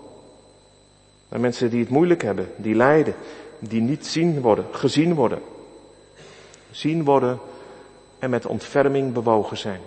[1.29, 3.15] Naar mensen die het moeilijk hebben, die lijden,
[3.59, 5.39] die niet zien worden, gezien worden.
[6.71, 7.39] Zien worden
[8.21, 9.79] en met ontferming bewogen zijn.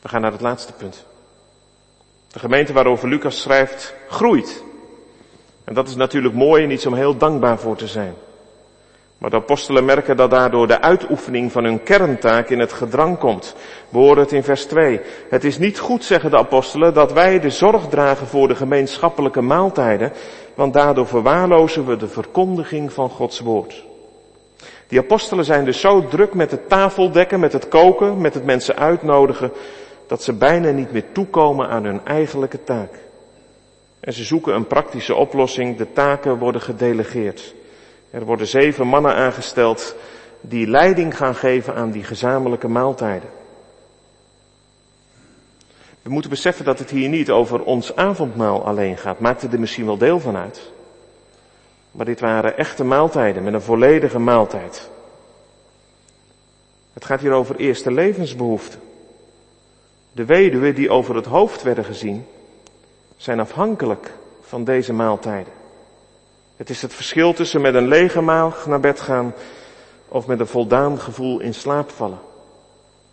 [0.00, 1.04] We gaan naar het laatste punt.
[2.28, 4.62] De gemeente waarover Lucas schrijft, groeit.
[5.64, 8.14] En dat is natuurlijk mooi en iets om heel dankbaar voor te zijn.
[9.18, 13.54] Maar de apostelen merken dat daardoor de uitoefening van hun kerntaak in het gedrang komt.
[13.88, 15.00] We horen het in vers 2.
[15.30, 19.40] Het is niet goed, zeggen de apostelen, dat wij de zorg dragen voor de gemeenschappelijke
[19.40, 20.12] maaltijden,
[20.54, 23.88] want daardoor verwaarlozen we de verkondiging van Gods woord.
[24.90, 28.76] Die apostelen zijn dus zo druk met het tafeldekken, met het koken, met het mensen
[28.76, 29.52] uitnodigen,
[30.06, 32.90] dat ze bijna niet meer toekomen aan hun eigenlijke taak.
[34.00, 37.54] En ze zoeken een praktische oplossing, de taken worden gedelegeerd.
[38.10, 39.94] Er worden zeven mannen aangesteld
[40.40, 43.28] die leiding gaan geven aan die gezamenlijke maaltijden.
[46.02, 49.20] We moeten beseffen dat het hier niet over ons avondmaal alleen gaat.
[49.20, 50.70] Maakte er misschien wel deel van uit.
[51.90, 54.90] Maar dit waren echte maaltijden met een volledige maaltijd.
[56.92, 58.80] Het gaat hier over eerste levensbehoeften.
[60.12, 62.26] De weduwen die over het hoofd werden gezien,
[63.16, 64.12] zijn afhankelijk
[64.42, 65.52] van deze maaltijden.
[66.56, 69.34] Het is het verschil tussen met een lege maag naar bed gaan
[70.08, 72.18] of met een voldaan gevoel in slaap vallen.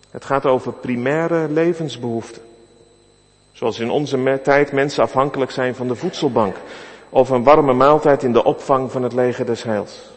[0.10, 2.42] Het gaat over primaire levensbehoeften.
[3.52, 6.56] Zoals in onze tijd mensen afhankelijk zijn van de voedselbank
[7.10, 10.16] of een warme maaltijd in de opvang van het leger des heils.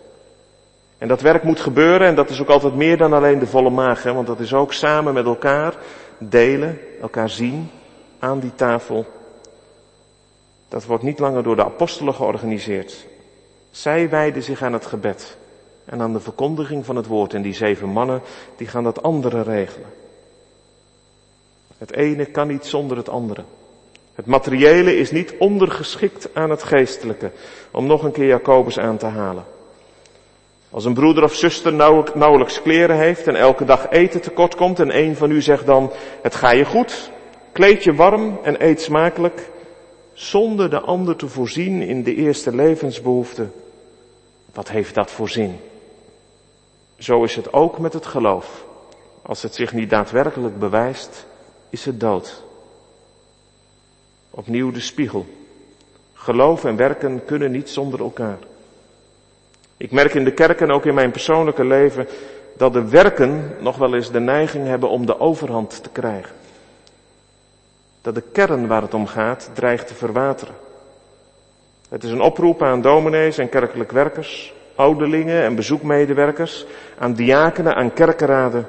[0.99, 3.71] En dat werk moet gebeuren en dat is ook altijd meer dan alleen de volle
[3.71, 5.75] maag, want dat is ook samen met elkaar
[6.19, 7.71] delen, elkaar zien
[8.19, 9.07] aan die tafel.
[10.69, 13.07] Dat wordt niet langer door de apostelen georganiseerd.
[13.71, 15.37] Zij wijden zich aan het gebed
[15.85, 18.23] en aan de verkondiging van het woord en die zeven mannen
[18.57, 19.89] die gaan dat andere regelen.
[21.79, 23.45] Het ene kan niet zonder het andere.
[24.15, 27.31] Het materiële is niet ondergeschikt aan het geestelijke,
[27.71, 29.45] om nog een keer Jacobus aan te halen.
[30.71, 31.73] Als een broeder of zuster
[32.15, 35.93] nauwelijks kleren heeft en elke dag eten tekort komt en een van u zegt dan,
[36.23, 37.11] het ga je goed,
[37.53, 39.51] kleed je warm en eet smakelijk,
[40.13, 43.47] zonder de ander te voorzien in de eerste levensbehoefte,
[44.55, 45.61] wat heeft dat voor zin?
[46.99, 48.65] Zo is het ook met het geloof.
[49.23, 51.27] Als het zich niet daadwerkelijk bewijst,
[51.71, 52.43] is het dood.
[54.41, 55.27] Opnieuw de spiegel.
[56.15, 58.39] Geloof en werken kunnen niet zonder elkaar.
[59.77, 62.07] Ik merk in de kerk en ook in mijn persoonlijke leven
[62.57, 66.35] dat de werken nog wel eens de neiging hebben om de overhand te krijgen.
[68.01, 70.55] dat de kern waar het om gaat dreigt te verwateren.
[71.89, 76.67] Het is een oproep aan dominees en kerkelijk werkers, ouderlingen en bezoekmedewerkers,
[76.99, 78.69] aan diakenen, aan kerkenraden.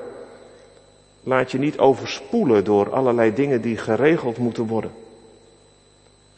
[1.24, 4.92] Laat je niet overspoelen door allerlei dingen die geregeld moeten worden.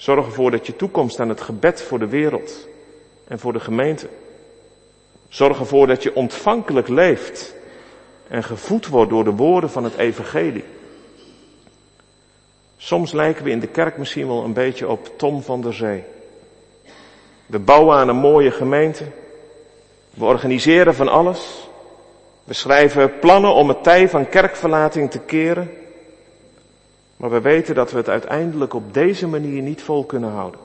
[0.03, 2.67] Zorg ervoor dat je toekomst aan het gebed voor de wereld
[3.27, 4.07] en voor de gemeente.
[5.27, 7.55] Zorg ervoor dat je ontvankelijk leeft
[8.27, 10.63] en gevoed wordt door de woorden van het evangelie.
[12.77, 16.03] Soms lijken we in de kerk misschien wel een beetje op Tom van der Zee.
[17.45, 19.05] We bouwen aan een mooie gemeente.
[20.09, 21.69] We organiseren van alles.
[22.43, 25.82] We schrijven plannen om het tij van kerkverlating te keren.
[27.23, 30.59] Maar we weten dat we het uiteindelijk op deze manier niet vol kunnen houden.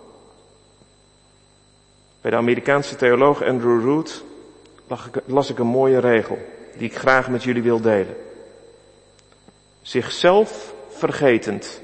[2.20, 4.24] Bij de Amerikaanse theoloog Andrew Root
[5.24, 6.38] las ik een mooie regel
[6.76, 8.16] die ik graag met jullie wil delen.
[9.82, 11.80] Zichzelf vergetend,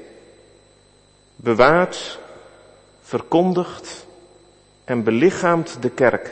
[1.35, 2.19] bewaart,
[3.01, 4.05] verkondigt
[4.83, 6.31] en belichaamt de kerk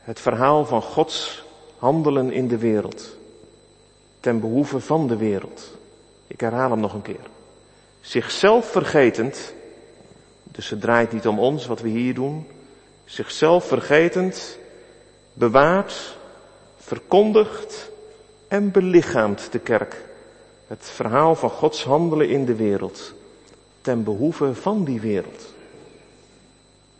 [0.00, 1.44] het verhaal van Gods
[1.78, 3.16] handelen in de wereld,
[4.20, 5.76] ten behoeve van de wereld.
[6.26, 7.34] Ik herhaal hem nog een keer.
[8.06, 9.54] Zichzelf vergetend,
[10.42, 12.46] dus het draait niet om ons wat we hier doen,
[13.04, 14.58] zichzelf vergetend,
[15.32, 16.16] bewaart,
[16.76, 17.90] verkondigt
[18.48, 20.04] en belichaamt de kerk
[20.66, 23.14] het verhaal van Gods handelen in de wereld,
[23.80, 25.52] ten behoeve van die wereld.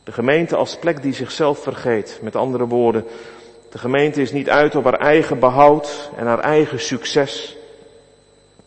[0.04, 3.04] De gemeente als plek die zichzelf vergeet, met andere woorden,
[3.70, 7.57] de gemeente is niet uit op haar eigen behoud en haar eigen succes.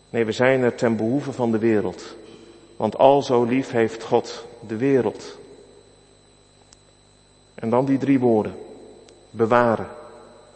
[0.10, 2.18] Nee, we zijn er ten behoeve van de wereld.
[2.80, 5.38] Want al zo lief heeft God de wereld.
[7.56, 8.56] En dan die drie woorden.
[9.30, 9.88] Bewaren.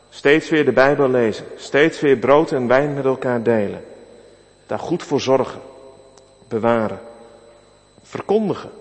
[0.09, 1.45] Steeds weer de Bijbel lezen.
[1.55, 3.85] Steeds weer brood en wijn met elkaar delen.
[4.65, 5.61] Daar goed voor zorgen.
[6.47, 6.99] Bewaren.
[8.01, 8.71] Verkondigen.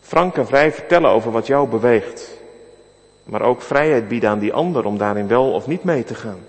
[0.00, 2.30] Frank en vrij vertellen over wat jou beweegt.
[3.24, 6.40] Maar ook vrijheid bieden aan die ander om daarin wel of niet mee te gaan.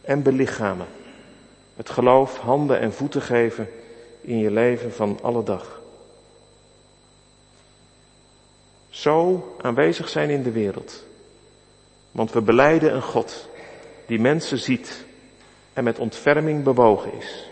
[0.00, 0.86] En belichamen.
[1.76, 3.68] Het geloof handen en voeten geven
[4.26, 5.80] in je leven van alle dag.
[8.88, 11.04] Zo aanwezig zijn in de wereld.
[12.10, 13.48] Want we beleiden een God
[14.06, 15.04] die mensen ziet
[15.72, 17.50] en met ontferming bewogen is.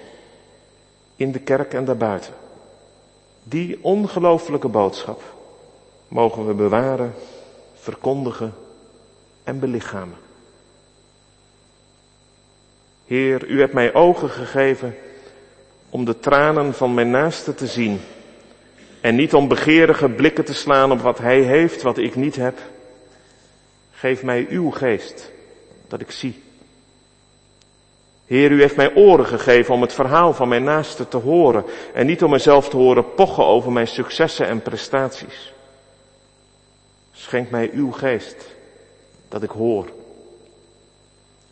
[1.17, 2.35] In de kerk en daarbuiten.
[3.43, 5.23] Die ongelooflijke boodschap
[6.09, 7.15] mogen we bewaren,
[7.75, 8.55] verkondigen
[9.45, 10.17] en belichamen.
[13.07, 14.95] Heer, u hebt mij ogen gegeven
[15.95, 18.01] om de tranen van mijn naaste te zien
[19.01, 22.59] en niet om begeerige blikken te slaan op wat hij heeft, wat ik niet heb.
[23.91, 25.31] Geef mij uw geest,
[25.89, 26.43] dat ik zie.
[28.27, 32.07] Heer, u heeft mij oren gegeven om het verhaal van mijn naaste te horen en
[32.07, 35.53] niet om mezelf te horen pochen over mijn successen en prestaties.
[37.13, 38.55] Schenk mij uw geest,
[39.29, 39.89] dat ik hoor.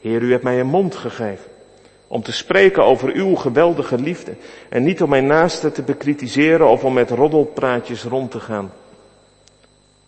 [0.01, 1.52] Heer, u hebt mij een mond gegeven
[2.13, 4.35] om te spreken over uw geweldige liefde
[4.69, 8.73] en niet om mijn naaste te bekritiseren of om met roddelpraatjes rond te gaan.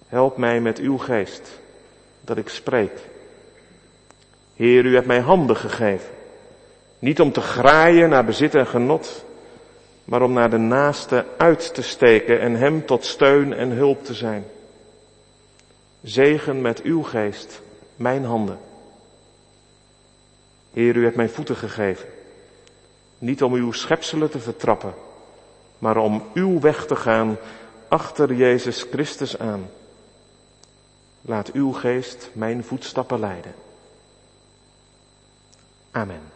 [0.06, 1.60] Help mij met uw geest,
[2.20, 2.92] dat ik spreek.
[4.56, 6.08] Heer, u hebt mij handen gegeven
[6.98, 9.24] niet om te graaien naar bezit en genot,
[10.04, 14.14] maar om naar de naaste uit te steken en hem tot steun en hulp te
[14.14, 14.44] zijn.
[16.02, 17.62] Zegen met uw geest
[17.96, 18.58] mijn handen.
[20.74, 22.08] Heer, u hebt mijn voeten gegeven.
[23.18, 24.94] Niet om uw schepselen te vertrappen,
[25.78, 27.36] maar om uw weg te gaan
[27.88, 29.66] achter Jezus Christus aan.
[31.20, 33.54] Laat uw geest mijn voetstappen leiden.
[35.90, 36.33] Amen.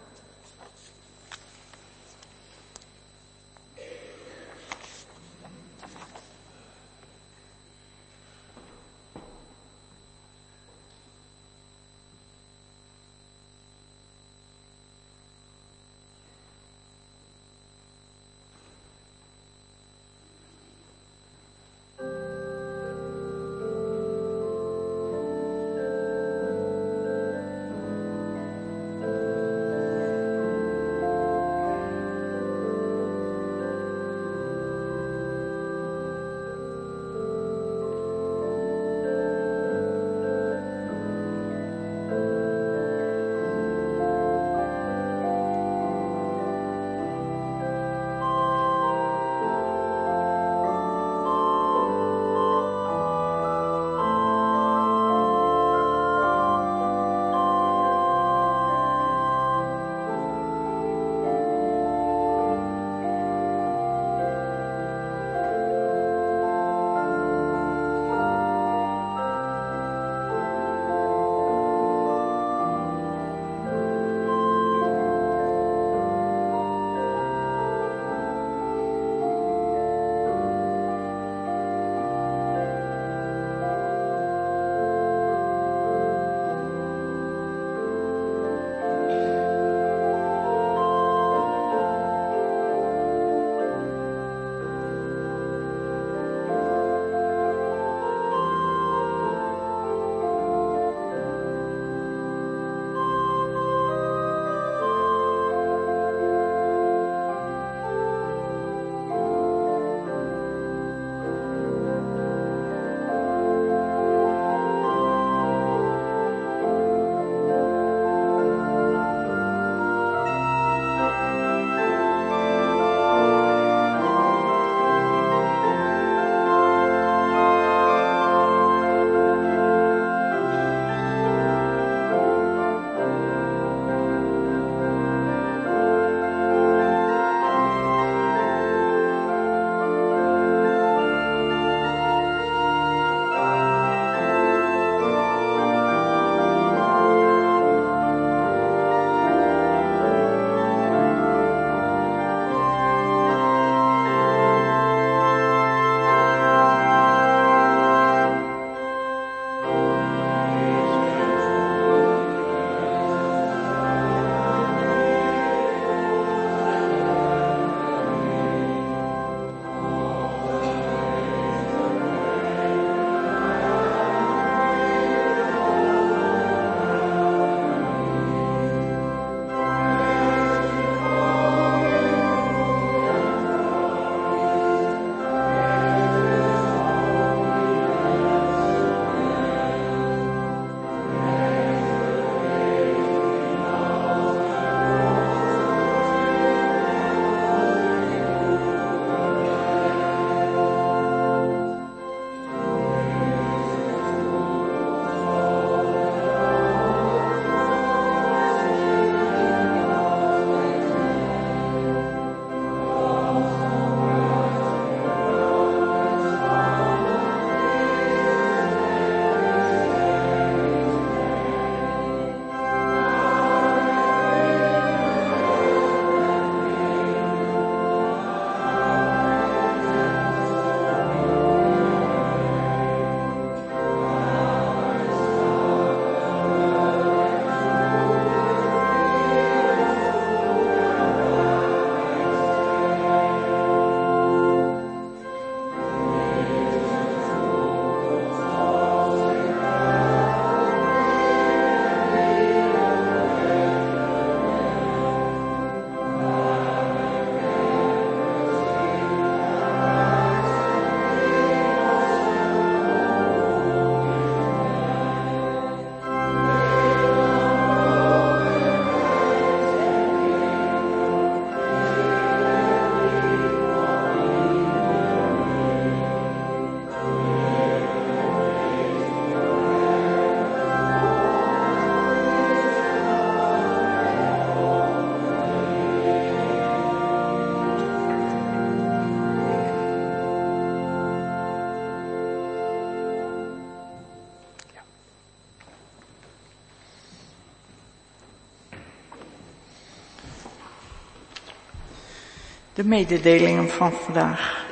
[302.79, 304.65] De mededelingen van vandaag.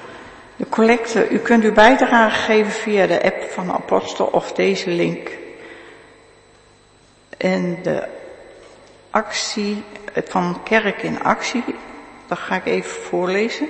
[0.57, 5.31] De collecte, u kunt uw bijdrage geven via de app van Apostel of deze link.
[7.37, 8.09] En de
[9.11, 9.83] actie
[10.25, 11.65] van Kerk in Actie,
[12.27, 13.69] dat ga ik even voorlezen.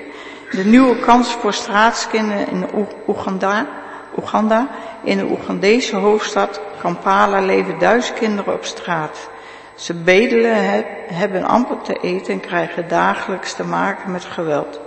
[0.50, 2.66] De nieuwe kans voor straatskinderen in
[3.06, 3.68] Oeganda,
[4.16, 4.68] Oeganda.
[5.04, 9.28] In de Oegandese hoofdstad Kampala leven duizend kinderen op straat.
[9.76, 14.80] Ze bedelen, hebben amper te eten en krijgen dagelijks te maken met geweld.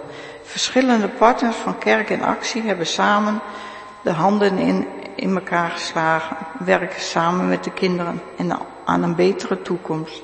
[0.43, 3.39] Verschillende partners van Kerk in Actie hebben samen
[4.01, 9.61] de handen in, in elkaar geslagen, werken samen met de kinderen en aan een betere
[9.61, 10.21] toekomst.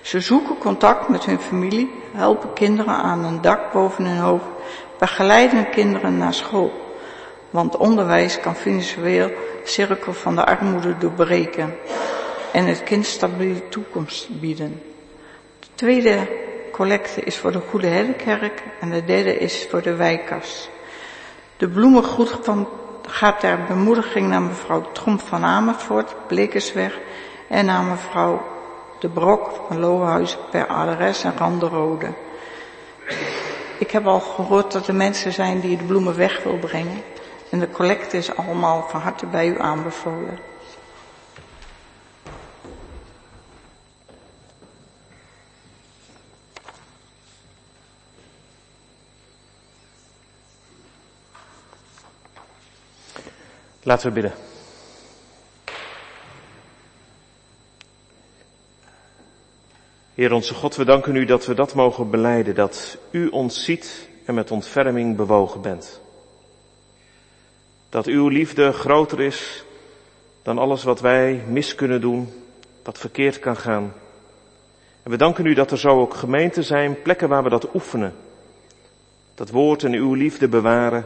[0.00, 4.46] Ze zoeken contact met hun familie, helpen kinderen aan een dak boven hun hoofd,
[4.98, 6.72] begeleiden kinderen naar school.
[7.50, 9.30] Want onderwijs kan financieel
[9.64, 11.74] cirkel van de armoede doorbreken
[12.52, 14.82] en het kind stabiele toekomst bieden.
[15.58, 16.28] De tweede
[16.72, 20.68] collecte is voor de Goede Herdenkerk en de derde is voor de wijkas.
[21.56, 22.68] De bloemengroet van,
[23.06, 26.98] gaat ter bemoediging naar mevrouw Tromp van Amersfoort, Blekersweg,
[27.48, 28.42] en naar mevrouw
[28.98, 32.12] De Brok van Lohuis per adres en Randerode.
[33.78, 37.02] Ik heb al gehoord dat er mensen zijn die de bloemen weg wil brengen.
[37.50, 40.49] En de collecte is allemaal van harte bij u aanbevolen.
[53.82, 54.32] Laten we bidden.
[60.14, 64.08] Heer onze God, we danken u dat we dat mogen beleiden, dat u ons ziet
[64.24, 66.00] en met ontferming bewogen bent.
[67.88, 69.64] Dat uw liefde groter is
[70.42, 72.32] dan alles wat wij mis kunnen doen,
[72.82, 73.92] wat verkeerd kan gaan.
[75.02, 78.14] En we danken u dat er zo ook gemeenten zijn, plekken waar we dat oefenen.
[79.34, 81.04] Dat woord en uw liefde bewaren,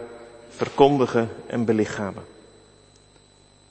[0.48, 2.33] verkondigen en belichamen.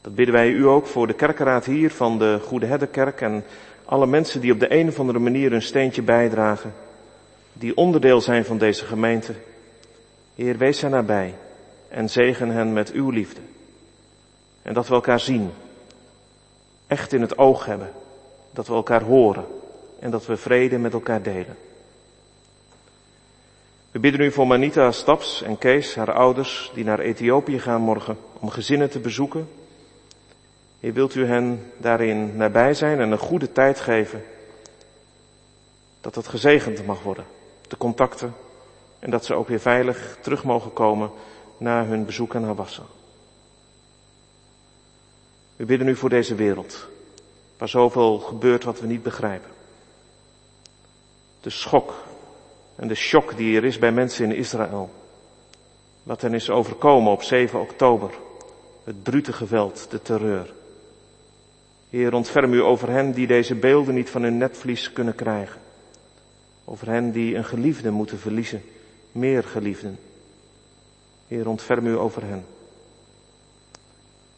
[0.03, 3.43] Dat bidden wij u ook voor de kerkenraad hier van de Goede Herderkerk en
[3.85, 6.73] alle mensen die op de een of andere manier een steentje bijdragen,
[7.53, 9.33] die onderdeel zijn van deze gemeente.
[10.35, 11.33] Heer, wees hen nabij
[11.87, 13.41] en zegen hen met uw liefde.
[14.61, 15.49] En dat we elkaar zien,
[16.87, 17.91] echt in het oog hebben,
[18.51, 19.45] dat we elkaar horen
[19.99, 21.55] en dat we vrede met elkaar delen.
[23.91, 28.17] We bidden u voor Manita Staps en Kees, haar ouders, die naar Ethiopië gaan morgen
[28.39, 29.47] om gezinnen te bezoeken
[30.83, 34.23] Heer, wilt u hen daarin nabij zijn en een goede tijd geven.
[36.01, 37.25] Dat het gezegend mag worden,
[37.67, 38.33] de contacten.
[38.99, 41.11] En dat ze ook weer veilig terug mogen komen
[41.57, 42.83] na hun bezoek aan Hawassa.
[45.55, 46.87] We bidden u voor deze wereld,
[47.57, 49.51] waar zoveel gebeurt wat we niet begrijpen.
[51.41, 51.93] De schok
[52.75, 54.89] en de shock die er is bij mensen in Israël.
[56.03, 58.11] Wat hen is overkomen op 7 oktober.
[58.83, 60.53] Het brute geweld, de terreur.
[61.93, 65.61] Heer, ontferm u over hen die deze beelden niet van hun netvlies kunnen krijgen.
[66.65, 68.61] Over hen die een geliefde moeten verliezen,
[69.11, 69.99] meer geliefden.
[71.27, 72.45] Heer, ontferm u over hen.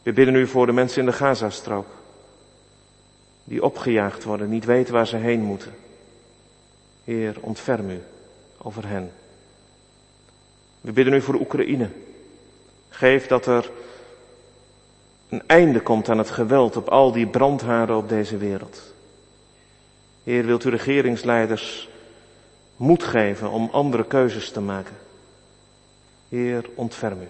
[0.04, 1.88] We bidden u voor de mensen in de Gazastrook,
[3.44, 5.74] die opgejaagd worden, niet weten waar ze heen moeten.
[7.04, 8.02] Heer, ontferm u
[8.58, 9.12] over hen.
[10.82, 11.90] We bidden u voor Oekraïne.
[12.90, 13.72] Geef dat er
[15.30, 18.94] een einde komt aan het geweld op al die brandhaarden op deze wereld.
[20.24, 21.90] Heer, wilt u regeringsleiders
[22.76, 24.96] moed geven om andere keuzes te maken?
[26.30, 27.28] Heer, ontferm u.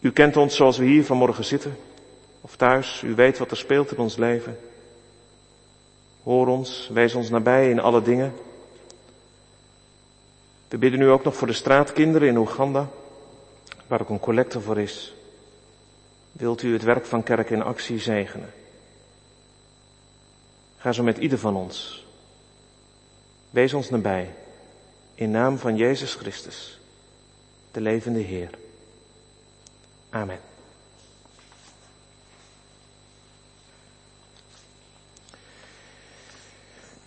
[0.00, 1.76] U kent ons zoals we hier vanmorgen zitten,
[2.40, 3.02] of thuis.
[3.02, 4.58] U weet wat er speelt in ons leven.
[6.22, 8.34] Hoor ons, wees ons nabij in alle dingen.
[10.68, 12.88] We bidden u ook nog voor de straatkinderen in Oeganda,
[13.86, 15.14] waar ook een collecte voor is
[16.32, 18.52] wilt u het werk van kerk in actie zegenen.
[20.76, 22.06] Ga zo met ieder van ons.
[23.50, 24.34] Wees ons nabij.
[25.14, 26.80] In naam van Jezus Christus,
[27.70, 28.50] de levende Heer.
[30.10, 30.38] Amen.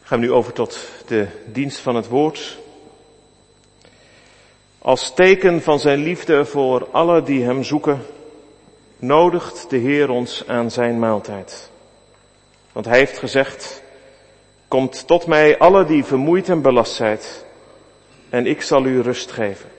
[0.03, 2.57] Gaan we nu over tot de dienst van het woord.
[4.88, 8.01] Als teken van zijn liefde voor alle die hem zoeken,
[8.97, 11.69] nodigt de Heer ons aan zijn maaltijd.
[12.71, 13.83] Want hij heeft gezegd,
[14.67, 17.19] komt tot mij alle die vermoeid en belast zijn,
[18.29, 19.69] en ik zal u rust geven.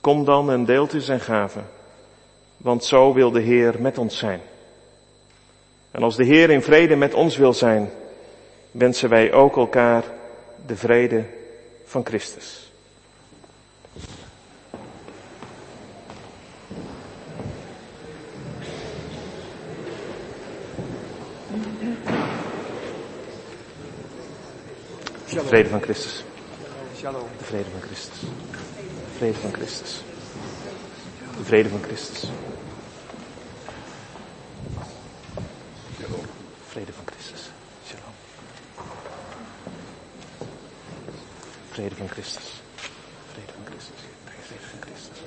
[0.00, 1.68] Kom dan en deelt u zijn gaven,
[2.56, 4.40] want zo wil de Heer met ons zijn.
[5.90, 7.90] En als de Heer in vrede met ons wil zijn,
[8.70, 10.04] wensen wij ook elkaar
[10.66, 11.24] de vrede
[11.84, 12.67] van Christus.
[25.38, 26.24] De vrede van Christus.
[27.38, 28.20] De vrede van Christus.
[28.20, 30.02] De vrede van Christus.
[31.36, 32.28] De vrede van Christus.
[36.68, 37.50] Vrede van Christus.
[37.86, 38.14] Shalom.
[41.70, 42.62] Vrede van Christus.
[43.32, 44.00] Vrede van Christus.
[44.24, 45.18] Vrede van Christus.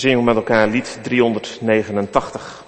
[0.00, 2.64] We zingen met elkaar lied 389.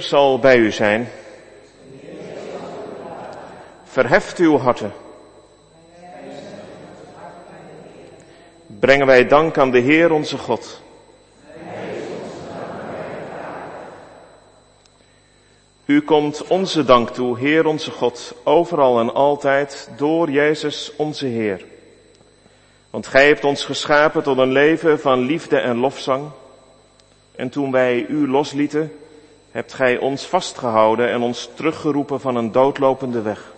[0.00, 1.08] Zal bij u zijn.
[3.84, 4.92] Verheft uw harten.
[8.66, 10.82] Brengen wij dank aan de Heer onze God.
[15.84, 21.64] U komt onze dank toe, Heer onze God, overal en altijd, door Jezus onze Heer.
[22.90, 26.30] Want Gij hebt ons geschapen tot een leven van liefde en lofzang.
[27.36, 28.92] En toen wij U loslieten,
[29.54, 33.52] hebt gij ons vastgehouden en ons teruggeroepen van een doodlopende weg.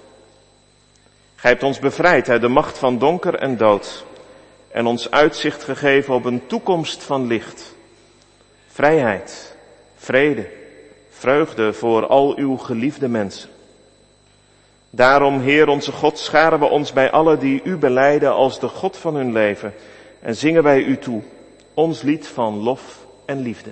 [1.35, 4.05] Gij hebt ons bevrijd uit de macht van donker en dood
[4.71, 7.75] en ons uitzicht gegeven op een toekomst van licht.
[8.67, 9.57] Vrijheid,
[9.97, 10.49] vrede,
[11.11, 13.51] vreugde voor al uw geliefde mensen.
[14.91, 18.97] Daarom, Heer onze God, scharen we ons bij allen die u beleiden als de God
[18.97, 19.75] van hun leven
[20.21, 21.23] en zingen wij u toe,
[21.75, 23.71] ons lied van lof en liefde.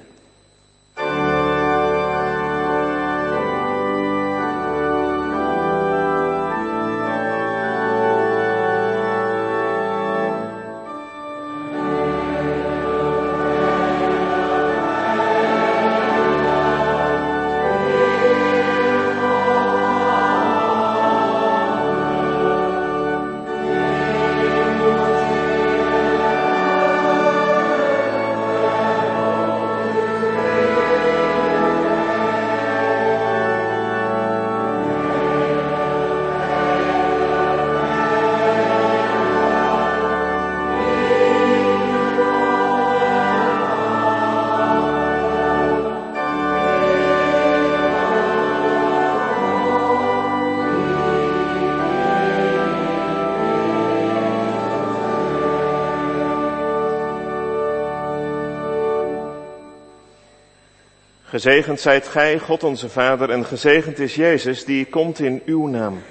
[61.34, 66.02] Gezegend zijt gij, God onze Vader, en gezegend is Jezus die komt in uw naam.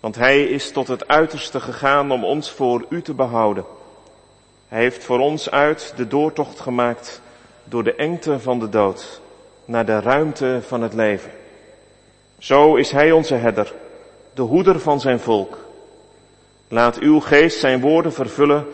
[0.00, 3.64] Want hij is tot het uiterste gegaan om ons voor u te behouden.
[4.68, 7.20] Hij heeft voor ons uit de doortocht gemaakt
[7.64, 9.20] door de engte van de dood
[9.64, 11.30] naar de ruimte van het leven.
[12.38, 13.72] Zo is hij onze herder,
[14.34, 15.58] de hoeder van zijn volk.
[16.68, 18.66] Laat uw geest zijn woorden vervullen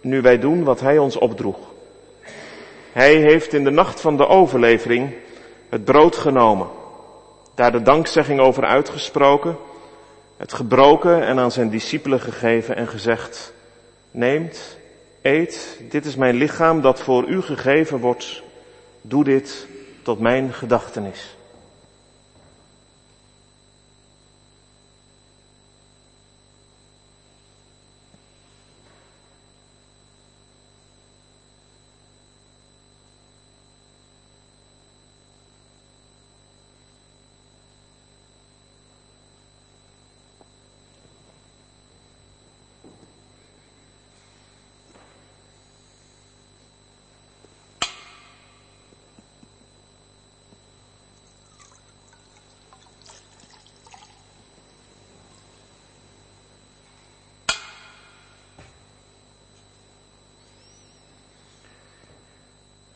[0.00, 1.69] nu wij doen wat hij ons opdroeg.
[2.92, 5.14] Hij heeft in de nacht van de overlevering
[5.68, 6.68] het brood genomen,
[7.54, 9.56] daar de dankzegging over uitgesproken,
[10.36, 13.52] het gebroken en aan zijn discipelen gegeven en gezegd,
[14.10, 14.78] neemt,
[15.22, 18.42] eet, dit is mijn lichaam dat voor u gegeven wordt,
[19.00, 19.66] doe dit
[20.02, 21.36] tot mijn gedachtenis.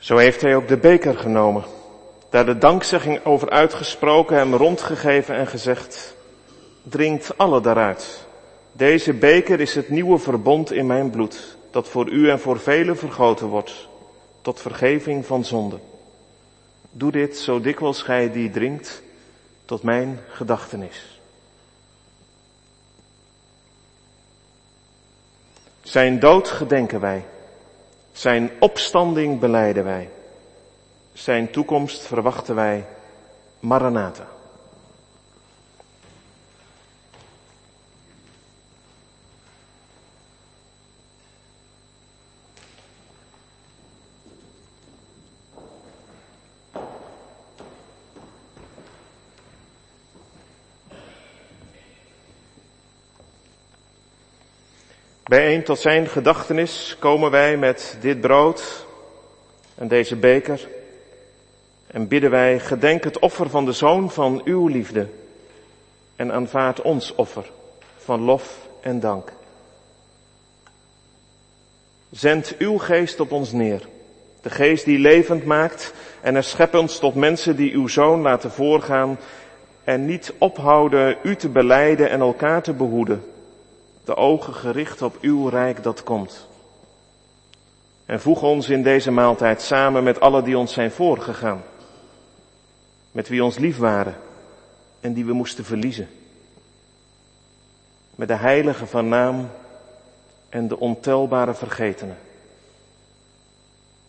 [0.05, 1.65] Zo heeft hij ook de beker genomen,
[2.31, 6.15] daar de dankzegging over uitgesproken, hem rondgegeven en gezegd,
[6.83, 8.27] drinkt alle daaruit.
[8.73, 12.97] Deze beker is het nieuwe verbond in mijn bloed, dat voor u en voor velen
[12.97, 13.89] vergoten wordt,
[14.41, 15.79] tot vergeving van zonde.
[16.91, 19.03] Doe dit zo dikwijls gij die drinkt,
[19.65, 21.21] tot mijn gedachtenis.
[25.83, 27.25] Zijn dood gedenken wij.
[28.15, 30.11] Zijn opstanding beleiden wij.
[31.13, 32.85] Zijn toekomst verwachten wij.
[33.61, 34.34] Maranatha.
[55.35, 58.87] Bijeen tot zijn gedachtenis komen wij met dit brood
[59.75, 60.69] en deze beker
[61.87, 65.09] en bidden wij, gedenk het offer van de Zoon van uw liefde
[66.17, 67.51] en aanvaard ons offer
[67.97, 69.33] van lof en dank.
[72.11, 73.89] Zend uw geest op ons neer,
[74.43, 79.19] de geest die levend maakt en erschep ons tot mensen die uw Zoon laten voorgaan
[79.85, 83.34] en niet ophouden u te beleiden en elkaar te behoeden
[84.05, 86.47] de ogen gericht op uw rijk dat komt.
[88.07, 91.63] En voeg ons in deze maaltijd samen met alle die ons zijn voorgegaan.
[93.13, 94.17] Met wie ons lief waren
[95.01, 96.09] en die we moesten verliezen.
[98.15, 99.51] Met de heilige van naam
[100.49, 102.19] en de ontelbare vergetenen.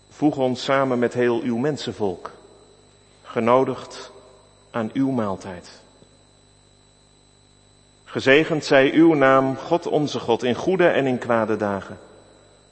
[0.10, 2.32] Voeg ons samen met heel uw mensenvolk,
[3.24, 4.12] genodigd
[4.72, 5.84] aan uw maaltijd.
[8.16, 11.98] Gezegend zij uw naam, God onze God, in goede en in kwade dagen,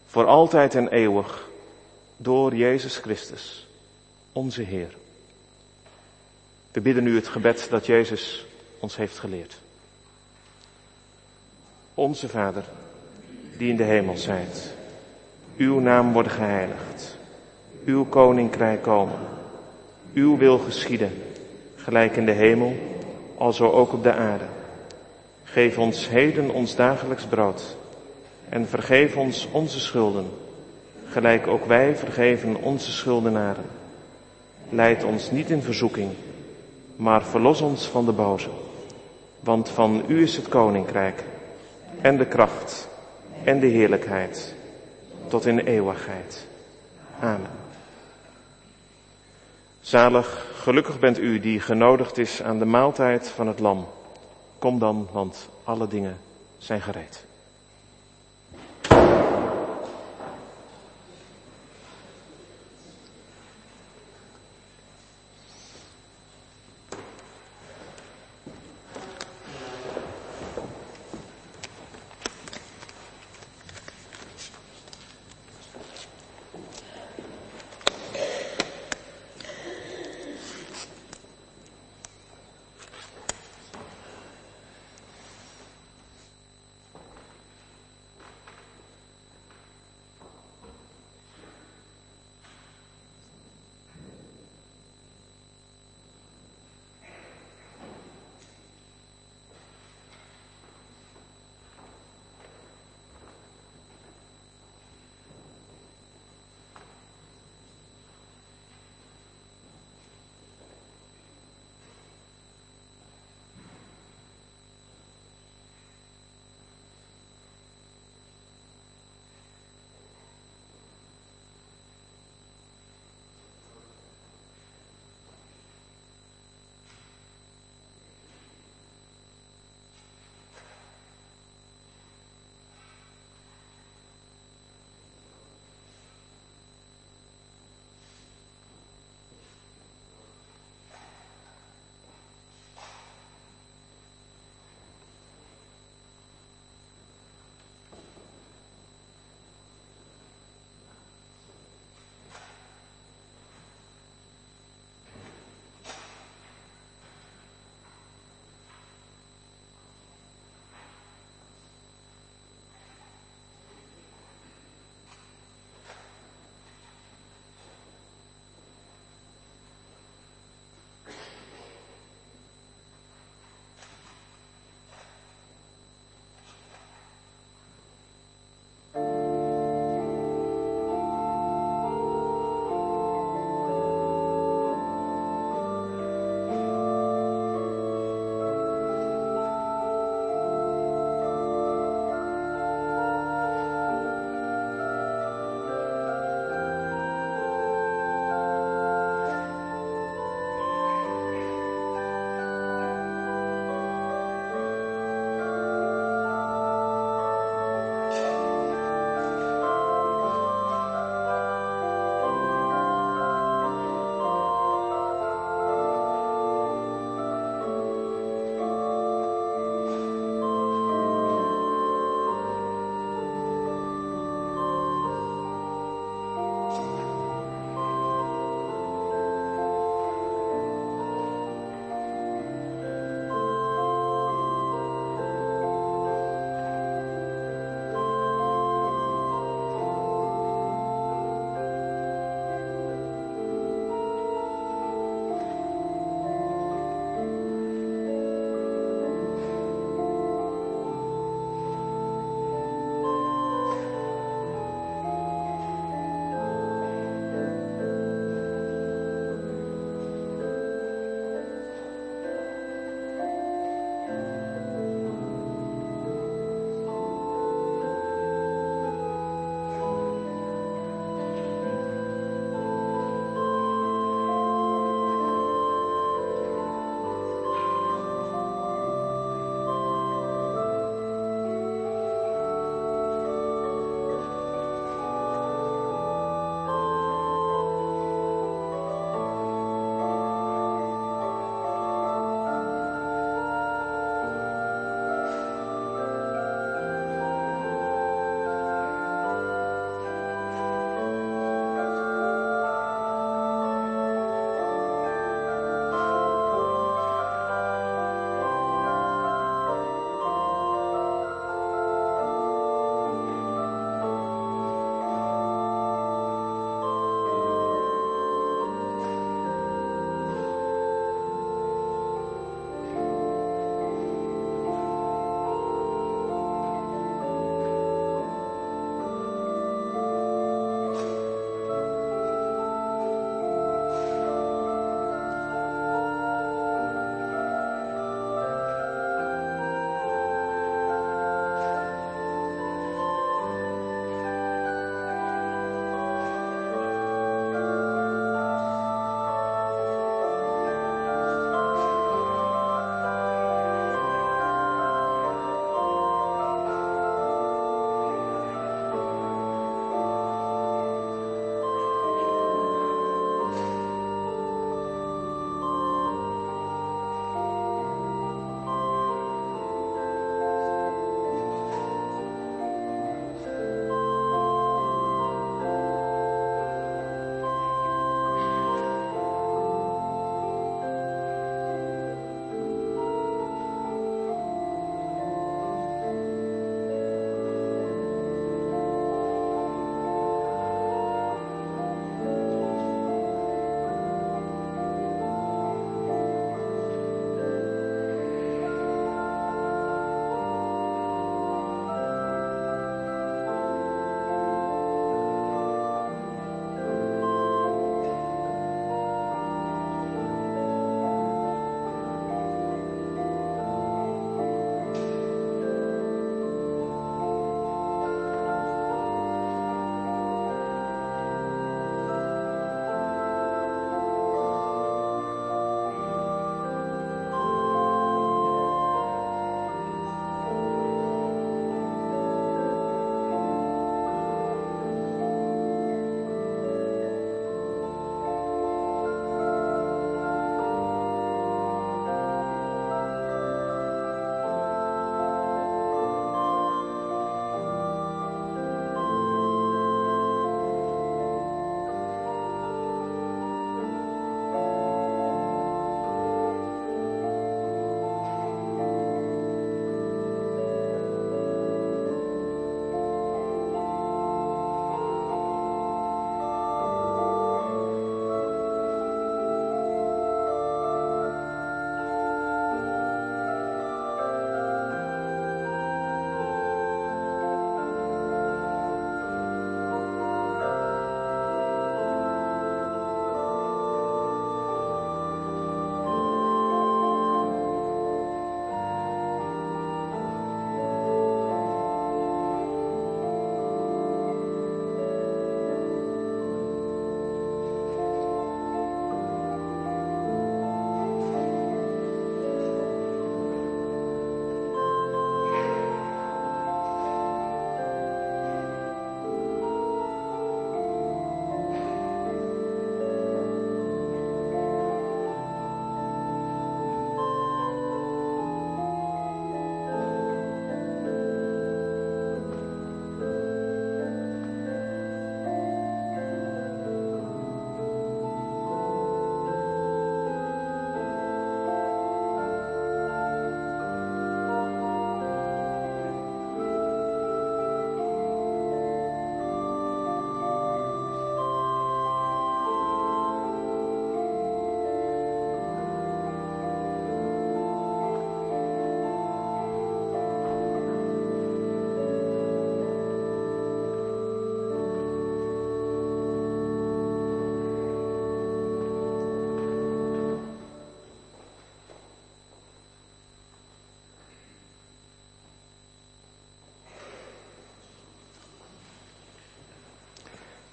[0.06, 1.48] voor altijd en eeuwig,
[2.18, 3.68] door Jezus Christus,
[4.32, 4.96] onze Heer.
[6.72, 8.46] We bidden nu het gebed dat Jezus
[8.80, 9.58] ons heeft geleerd.
[11.94, 12.64] Onze Vader,
[13.58, 14.74] die in de hemel zijt,
[15.58, 17.18] uw naam wordt geheiligd,
[17.86, 19.20] uw koninkrijk komen,
[20.14, 21.24] uw wil geschieden,
[21.76, 22.76] gelijk in de hemel,
[23.38, 24.46] alzo ook op de aarde.
[25.54, 27.76] Geef ons heden ons dagelijks brood
[28.50, 30.26] en vergeef ons onze schulden,
[31.08, 33.66] gelijk ook wij vergeven onze schuldenaren.
[34.70, 36.12] Leid ons niet in verzoeking,
[36.96, 38.50] maar verlos ons van de boze.
[39.40, 41.24] Want van u is het koninkrijk
[42.02, 42.90] en de kracht
[43.44, 44.56] en de heerlijkheid
[45.28, 46.48] tot in eeuwigheid.
[47.20, 47.52] Amen.
[49.82, 53.88] Zalig, gelukkig bent u die genodigd is aan de maaltijd van het lam.
[54.64, 56.18] Kom dan, want alle dingen
[56.58, 57.26] zijn gereed.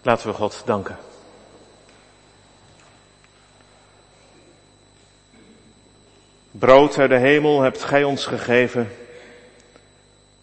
[0.03, 0.99] Laten we God danken.
[6.51, 8.89] Brood uit de hemel hebt gij ons gegeven,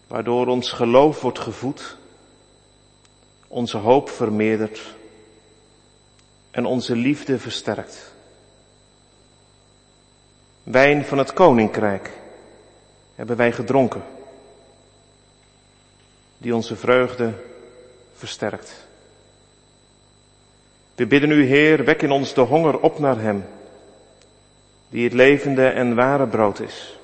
[0.06, 1.96] waardoor ons geloof wordt gevoed,
[3.48, 4.80] onze hoop vermeerderd
[6.50, 8.14] en onze liefde versterkt.
[10.62, 12.10] Wijn van het koninkrijk
[13.14, 14.02] hebben wij gedronken,
[16.38, 17.32] die onze vreugde
[18.14, 18.87] versterkt.
[20.98, 23.44] We bidden u, Heer, wek in ons de honger op naar Hem,
[24.88, 26.98] die het levende en ware brood is.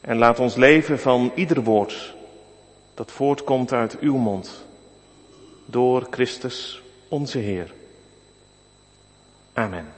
[0.00, 2.14] En laat ons leven van ieder woord
[2.94, 4.66] dat voortkomt uit uw mond,
[5.66, 7.72] door Christus onze Heer.
[9.52, 9.92] Amen.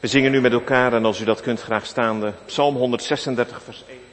[0.00, 3.84] We zingen nu met elkaar en als u dat kunt graag staande, Psalm 136 vers
[3.88, 4.05] 1.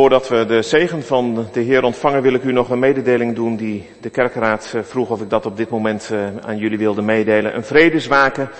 [0.00, 3.56] Voordat we de zegen van de Heer ontvangen, wil ik u nog een mededeling doen
[3.56, 7.02] die de kerkraad eh, vroeg of ik dat op dit moment eh, aan jullie wilde
[7.02, 7.56] meedelen.
[7.56, 8.50] Een vredeswaken,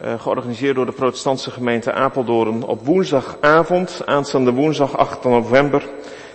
[0.00, 5.82] eh, georganiseerd door de protestantse gemeente Apeldoorn, op woensdagavond, aanstaande woensdag 8 november,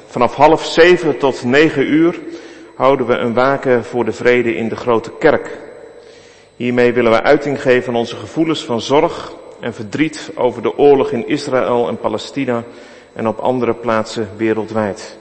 [0.08, 2.20] vanaf half zeven tot negen uur,
[2.76, 5.60] houden we een waken voor de vrede in de grote kerk.
[6.56, 11.12] Hiermee willen we uiting geven aan onze gevoelens van zorg en verdriet over de oorlog
[11.12, 12.64] in Israël en Palestina
[13.14, 15.18] en op andere plaatsen wereldwijd.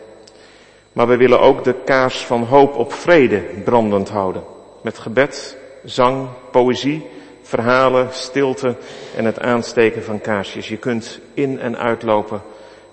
[0.92, 4.42] Maar we willen ook de kaars van hoop op vrede brandend houden.
[4.82, 7.06] Met gebed, zang, poëzie,
[7.42, 8.76] verhalen, stilte
[9.16, 10.68] en het aansteken van kaarsjes.
[10.68, 12.42] Je kunt in en uitlopen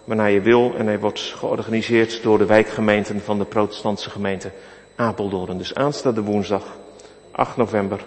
[0.03, 4.51] wanneer je wil en hij wordt georganiseerd door de wijkgemeenten van de protestantse gemeente
[4.95, 5.57] Apeldoorn.
[5.57, 6.63] Dus aanstaande woensdag
[7.31, 8.05] 8 november.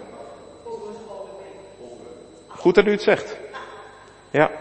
[2.47, 3.37] Goed dat u het zegt.
[4.31, 4.51] Ja.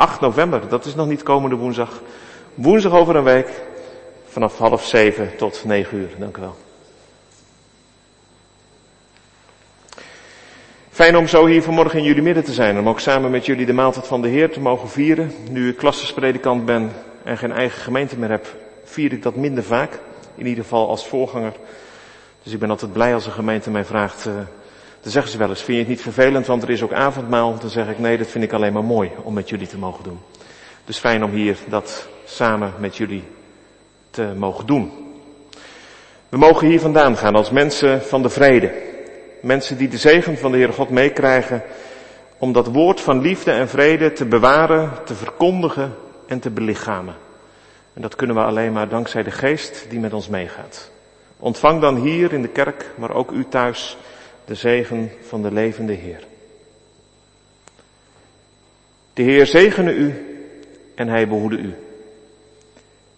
[0.00, 2.02] 8 november, dat is nog niet komende woensdag.
[2.54, 3.48] Woensdag over een week,
[4.26, 6.08] vanaf half zeven tot negen uur.
[6.18, 6.56] Dank u wel.
[10.90, 12.78] Fijn om zo hier vanmorgen in jullie midden te zijn.
[12.78, 15.32] Om ook samen met jullie de maaltijd van de Heer te mogen vieren.
[15.50, 16.92] Nu ik klassespredikant ben
[17.24, 19.98] en geen eigen gemeente meer heb, vier ik dat minder vaak.
[20.34, 21.52] In ieder geval als voorganger.
[22.42, 24.32] Dus ik ben altijd blij als een gemeente mij vraagt, uh,
[25.00, 27.58] dan zeggen ze wel eens, vind je het niet vervelend, want er is ook avondmaal?
[27.58, 30.04] Dan zeg ik, nee, dat vind ik alleen maar mooi om met jullie te mogen
[30.04, 30.20] doen.
[30.84, 33.24] Dus fijn om hier dat samen met jullie
[34.10, 34.92] te mogen doen.
[36.28, 38.72] We mogen hier vandaan gaan als mensen van de vrede.
[39.42, 41.62] Mensen die de zegen van de Heere God meekrijgen
[42.38, 45.94] om dat woord van liefde en vrede te bewaren, te verkondigen
[46.26, 47.14] en te belichamen.
[47.92, 50.90] En dat kunnen we alleen maar dankzij de geest die met ons meegaat.
[51.38, 53.96] Ontvang dan hier in de kerk, maar ook u thuis,
[54.50, 56.26] de zegen van de levende Heer.
[59.12, 60.14] De Heer zegene u
[60.94, 61.74] en hij behoede u.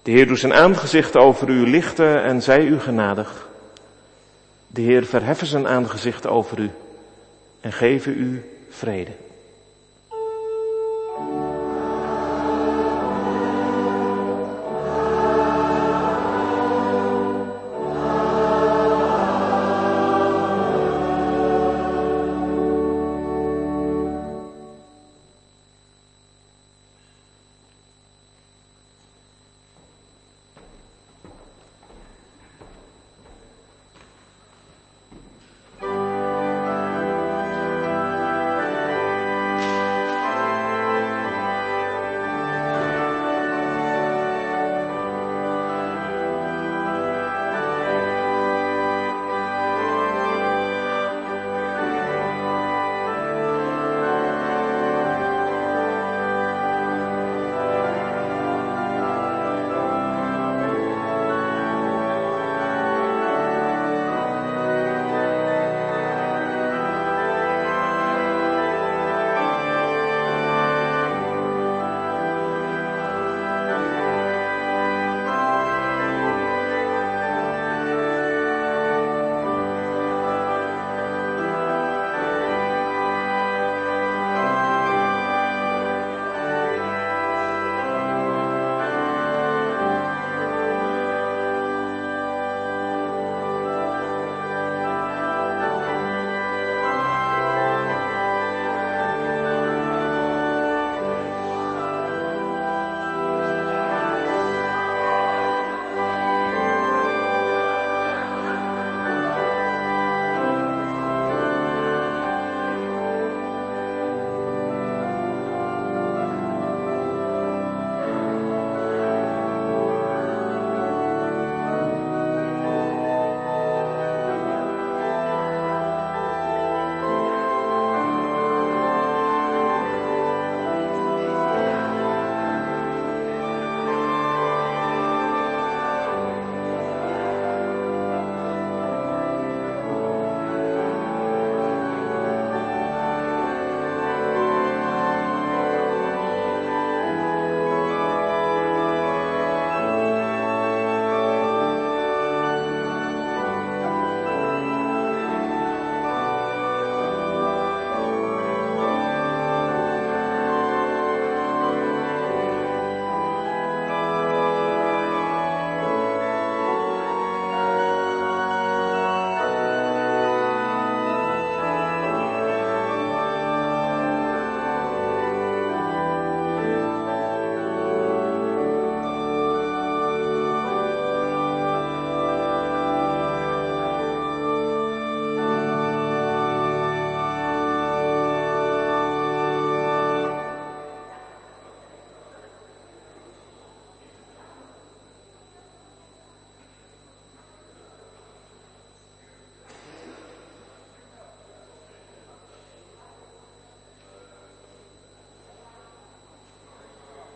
[0.02, 3.48] De Heer doet zijn aangezicht over u lichten en zij u genadig.
[4.66, 6.70] De Heer verheffen zijn aangezicht over u
[7.60, 9.12] en geven u vrede.